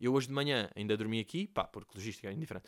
Eu 0.00 0.14
hoje 0.14 0.28
de 0.28 0.32
manhã 0.32 0.70
ainda 0.76 0.96
dormi 0.96 1.18
aqui, 1.18 1.48
pá, 1.48 1.64
porque 1.64 1.98
logística 1.98 2.28
é 2.28 2.32
indiferente. 2.32 2.66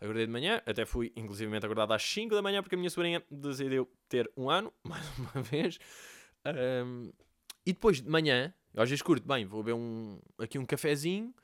Acordei 0.00 0.26
de 0.26 0.32
manhã, 0.32 0.62
até 0.66 0.86
fui 0.86 1.12
inclusivamente 1.14 1.64
acordado 1.64 1.92
às 1.92 2.02
5 2.02 2.34
da 2.34 2.42
manhã 2.42 2.62
porque 2.62 2.74
a 2.74 2.78
minha 2.78 2.90
sobrinha 2.90 3.22
decidiu 3.30 3.88
ter 4.08 4.32
um 4.36 4.50
ano, 4.50 4.72
mais 4.82 5.06
uma 5.18 5.42
vez. 5.42 5.78
Um, 6.46 7.12
e 7.66 7.72
depois 7.72 8.00
de 8.00 8.08
manhã, 8.08 8.52
às 8.74 8.88
vezes 8.88 9.02
curto, 9.02 9.26
bem, 9.26 9.44
vou 9.44 9.62
beber 9.62 9.78
um, 9.78 10.18
aqui 10.38 10.58
um 10.58 10.64
cafezinho 10.64 11.34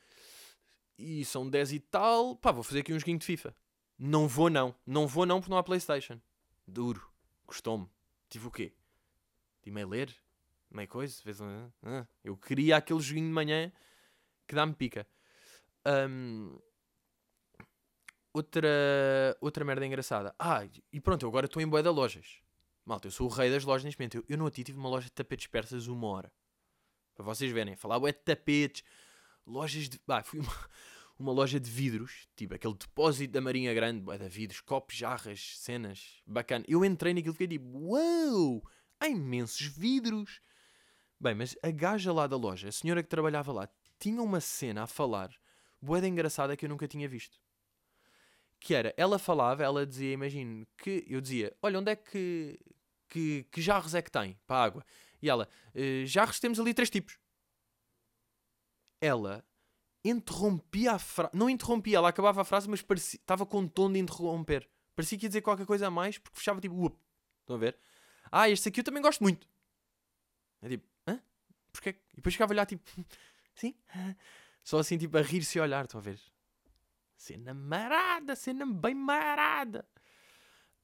e 0.98 1.24
são 1.24 1.48
10 1.48 1.72
e 1.72 1.80
tal, 1.80 2.34
pá, 2.36 2.50
vou 2.50 2.62
fazer 2.62 2.80
aqui 2.80 2.92
um 2.92 2.98
joguinho 2.98 3.18
de 3.18 3.26
FIFA. 3.26 3.54
Não 3.98 4.26
vou 4.26 4.48
não, 4.48 4.74
não 4.86 5.06
vou 5.06 5.26
não 5.26 5.40
porque 5.40 5.50
não 5.50 5.58
há 5.58 5.62
Playstation. 5.62 6.18
Duro, 6.66 7.06
gostou-me. 7.46 7.86
Tive 8.30 8.46
o 8.46 8.50
quê? 8.50 8.72
Tive 9.62 9.82
a 9.82 9.86
ler, 9.86 10.14
meio 10.70 10.88
coisa, 10.88 11.20
fez 11.22 11.40
um, 11.40 11.70
eu 12.22 12.37
queria 12.37 12.76
aquele 12.76 13.00
joguinho 13.00 13.26
de 13.26 13.33
manhã 13.33 13.72
que 14.46 14.54
dá-me 14.54 14.74
pica. 14.74 15.06
Um, 15.87 16.59
outra, 18.33 18.68
outra 19.40 19.64
merda 19.64 19.87
engraçada. 19.87 20.35
Ah, 20.38 20.66
e 20.92 21.00
pronto, 21.00 21.24
eu 21.24 21.28
agora 21.28 21.46
estou 21.46 21.62
em 21.62 21.68
boé 21.68 21.83
de 21.83 21.88
lojas. 21.88 22.40
Malta, 22.85 23.06
eu 23.06 23.12
sou 23.12 23.26
o 23.28 23.30
rei 23.30 23.50
das 23.50 23.64
lojas 23.64 23.85
neste 23.85 23.98
momento. 23.98 24.16
Eu, 24.16 24.24
eu 24.28 24.38
no 24.38 24.44
outro 24.44 24.62
tive 24.62 24.78
uma 24.78 24.88
loja 24.88 25.06
de 25.06 25.12
tapetes 25.12 25.46
persas 25.46 25.87
uma 25.87 26.06
hora. 26.09 26.33
Para 27.14 27.24
vocês 27.24 27.52
verem, 27.52 27.76
falar 27.76 27.98
bué 27.98 28.12
de 28.12 28.18
tapetes, 28.18 28.83
lojas 29.46 29.88
de... 29.88 30.00
Ah, 30.09 30.22
fui 30.22 30.40
uma, 30.40 30.70
uma 31.18 31.33
loja 31.33 31.61
de 31.61 31.70
vidros, 31.70 32.26
tipo 32.35 32.54
aquele 32.54 32.74
depósito 32.74 33.33
da 33.33 33.40
Marinha 33.40 33.74
Grande, 33.74 34.00
bué 34.00 34.18
de 34.18 34.28
vidros, 34.28 34.61
copos, 34.61 34.96
jarras, 34.96 35.59
cenas, 35.59 36.22
bacana. 36.26 36.64
Eu 36.66 36.85
entrei 36.85 37.12
naquilo 37.12 37.35
e 37.35 37.37
fiquei 37.37 37.59
tipo, 37.59 37.66
uau, 37.90 38.62
há 38.98 39.09
imensos 39.09 39.66
vidros. 39.66 40.40
Bem, 41.20 41.35
mas 41.35 41.54
a 41.62 41.70
gaja 41.70 42.12
lá 42.14 42.26
da 42.26 42.37
loja, 42.37 42.68
a 42.68 42.72
senhora 42.72 43.02
que 43.02 43.09
trabalhava 43.09 43.52
lá, 43.52 43.68
tinha 43.98 44.22
uma 44.22 44.40
cena 44.40 44.85
a 44.85 44.87
falar, 44.87 45.30
boeda 45.80 46.09
engraçada 46.09 46.56
que 46.56 46.64
eu 46.64 46.68
nunca 46.68 46.88
tinha 46.88 47.06
visto. 47.06 47.38
Que 48.59 48.74
era, 48.74 48.94
ela 48.96 49.18
falava, 49.18 49.62
ela 49.62 49.87
dizia, 49.87 50.12
imagino, 50.12 50.66
que 50.78 51.04
eu 51.06 51.20
dizia, 51.20 51.54
olha, 51.62 51.78
onde 51.78 51.90
é 51.92 51.96
que, 51.96 52.59
que, 53.06 53.46
que 53.52 53.61
jarros 53.61 53.94
é 53.94 54.00
que 54.00 54.11
tem 54.11 54.38
para 54.46 54.56
a 54.56 54.64
água? 54.64 54.85
E 55.20 55.28
ela, 55.28 55.46
eh, 55.74 56.04
jarros 56.06 56.40
temos 56.40 56.59
ali 56.59 56.72
três 56.72 56.88
tipos. 56.88 57.18
Ela 58.98 59.44
interrompia 60.02 60.92
a 60.92 60.98
frase, 60.98 61.37
não 61.37 61.50
interrompia, 61.50 61.98
ela 61.98 62.09
acabava 62.09 62.40
a 62.40 62.44
frase, 62.44 62.68
mas 62.68 62.80
parecia, 62.80 63.20
estava 63.20 63.44
com 63.44 63.59
um 63.61 63.68
tom 63.68 63.92
de 63.92 63.98
interromper. 63.98 64.66
Parecia 64.96 65.18
que 65.18 65.26
ia 65.26 65.28
dizer 65.28 65.42
qualquer 65.42 65.66
coisa 65.66 65.87
a 65.87 65.90
mais, 65.90 66.16
porque 66.16 66.38
fechava 66.38 66.61
tipo, 66.62 66.83
Up. 66.83 66.98
estão 67.42 67.56
a 67.56 67.59
ver? 67.59 67.76
Ah, 68.33 68.48
este 68.48 68.70
aqui 68.70 68.80
eu 68.80 68.85
também 68.85 69.02
gosto 69.02 69.22
muito. 69.22 69.46
É 70.62 70.68
tipo, 70.68 70.89
Porquê? 71.72 71.96
E 72.12 72.16
depois 72.16 72.35
ficava 72.35 72.52
a 72.52 72.54
olhar 72.54 72.66
tipo, 72.66 72.85
sim, 73.54 73.74
só 74.62 74.78
assim 74.78 74.98
tipo 74.98 75.16
a 75.16 75.22
rir-se 75.22 75.59
e 75.59 75.61
olhar, 75.61 75.85
estão 75.85 76.00
a 76.00 76.02
ver? 76.02 76.20
Cena 77.16 77.52
marada, 77.52 78.35
cena 78.35 78.66
bem 78.66 78.94
marada. 78.94 79.87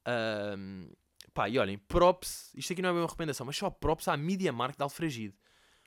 Um, 0.06 0.90
pá, 1.32 1.48
e 1.48 1.58
olhem, 1.58 1.78
props, 1.78 2.52
isto 2.54 2.72
aqui 2.72 2.82
não 2.82 2.90
é 2.90 2.92
uma 2.92 3.06
recomendação, 3.06 3.46
mas 3.46 3.56
só 3.56 3.70
props 3.70 4.06
à 4.08 4.16
Media 4.16 4.52
Markt 4.52 4.76
de 4.76 4.82
Alfragide. 4.82 5.34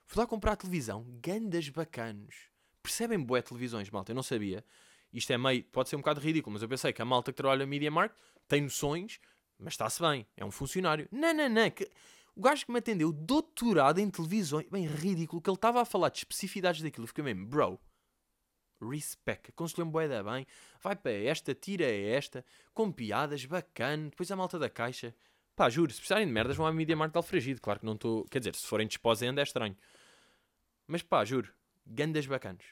Fui 0.05 0.19
lá 0.19 0.27
comprar 0.27 0.53
a 0.53 0.55
televisão, 0.55 1.05
gandas 1.21 1.69
bacanos. 1.69 2.49
Percebem 2.81 3.21
boé 3.21 3.41
televisões, 3.41 3.89
malta? 3.91 4.11
Eu 4.11 4.15
não 4.15 4.23
sabia. 4.23 4.65
Isto 5.13 5.33
é 5.33 5.37
meio, 5.37 5.63
pode 5.65 5.89
ser 5.89 5.95
um 5.95 5.99
bocado 5.99 6.19
ridículo, 6.19 6.53
mas 6.53 6.61
eu 6.61 6.67
pensei 6.67 6.91
que 6.91 7.01
a 7.01 7.05
malta 7.05 7.31
que 7.31 7.37
trabalha 7.37 7.59
na 7.59 7.65
Media 7.65 7.91
Markt 7.91 8.15
tem 8.47 8.61
noções, 8.61 9.19
mas 9.57 9.73
está-se 9.73 10.01
bem, 10.01 10.25
é 10.35 10.45
um 10.45 10.51
funcionário. 10.51 11.07
Não, 11.11 11.33
não, 11.33 11.49
não. 11.49 11.69
Que... 11.69 11.89
O 12.35 12.41
gajo 12.41 12.65
que 12.65 12.71
me 12.71 12.79
atendeu, 12.79 13.11
doutorado 13.11 13.99
em 13.99 14.09
televisões, 14.09 14.67
bem 14.69 14.85
ridículo, 14.85 15.41
que 15.41 15.49
ele 15.49 15.55
estava 15.55 15.81
a 15.81 15.85
falar 15.85 16.09
de 16.09 16.19
especificidades 16.19 16.81
daquilo. 16.81 17.07
Fiquei 17.07 17.23
mesmo, 17.23 17.45
bro, 17.45 17.79
respect, 18.81 19.49
aconselhou-me 19.49 19.91
boeda 19.91 20.23
bem, 20.23 20.45
vai 20.81 20.95
para 20.95 21.11
esta, 21.11 21.53
tira 21.53 21.85
esta, 21.85 22.45
com 22.73 22.91
piadas, 22.91 23.43
bacana, 23.45 24.09
depois 24.09 24.31
a 24.31 24.35
malta 24.35 24.57
da 24.57 24.69
caixa. 24.69 25.13
Pá, 25.55 25.69
juro, 25.69 25.91
se 25.91 25.99
precisarem 25.99 26.25
de 26.25 26.31
merdas 26.31 26.55
vão 26.55 26.65
à 26.65 26.71
Media 26.71 26.95
Markt 26.95 27.17
Alfragido, 27.17 27.59
claro 27.59 27.81
que 27.81 27.85
não 27.85 27.93
estou, 27.93 28.23
quer 28.25 28.39
dizer, 28.39 28.55
se 28.55 28.65
forem 28.65 28.87
desposendo 28.87 29.39
é 29.39 29.43
estranho. 29.43 29.75
Mas 30.87 31.01
pá, 31.01 31.25
juro, 31.25 31.53
gandas 31.85 32.25
bacanos. 32.25 32.65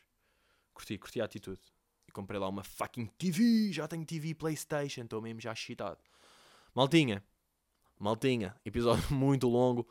Curti, 0.74 0.98
curti 0.98 1.20
a 1.20 1.26
atitude. 1.26 1.62
E 2.08 2.12
comprei 2.12 2.40
lá 2.40 2.48
uma 2.48 2.64
fucking 2.64 3.08
TV, 3.18 3.74
já 3.74 3.88
tenho 3.88 4.06
TV 4.06 4.34
Playstation, 4.34 5.02
estou 5.02 5.22
mesmo 5.22 5.42
já 5.42 5.52
excitado. 5.52 6.00
Maltinha, 6.74 7.24
Maltinha, 8.00 8.56
episódio 8.66 9.04
muito 9.14 9.48
longo. 9.48 9.88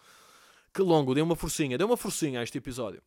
Que 0.72 0.82
longo, 0.82 1.14
deu 1.14 1.24
uma 1.24 1.36
forcinha, 1.36 1.78
deu 1.78 1.86
uma 1.86 1.96
forcinha 1.96 2.40
a 2.40 2.42
este 2.42 2.58
episódio. 2.58 3.02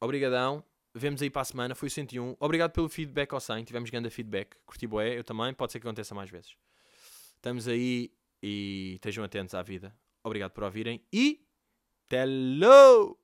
Obrigadão, 0.00 0.64
vemos 0.94 1.22
aí 1.22 1.30
para 1.30 1.42
a 1.42 1.44
semana, 1.44 1.74
foi 1.74 1.88
o 1.88 1.90
101. 1.90 2.36
Obrigado 2.38 2.72
pelo 2.72 2.88
feedback 2.88 3.32
ao 3.32 3.40
100, 3.40 3.64
tivemos 3.64 3.90
grande 3.90 4.10
feedback. 4.10 4.56
Curti 4.64 4.86
boé, 4.86 5.18
eu 5.18 5.24
também, 5.24 5.52
pode 5.52 5.72
ser 5.72 5.80
que 5.80 5.86
aconteça 5.86 6.14
mais 6.14 6.30
vezes. 6.30 6.56
Estamos 7.36 7.66
aí 7.66 8.12
e 8.42 8.94
estejam 8.94 9.24
atentos 9.24 9.54
à 9.54 9.62
vida. 9.62 9.94
Obrigado 10.24 10.52
por 10.52 10.64
ouvirem 10.64 11.04
e... 11.12 11.44
Hello! 12.10 13.21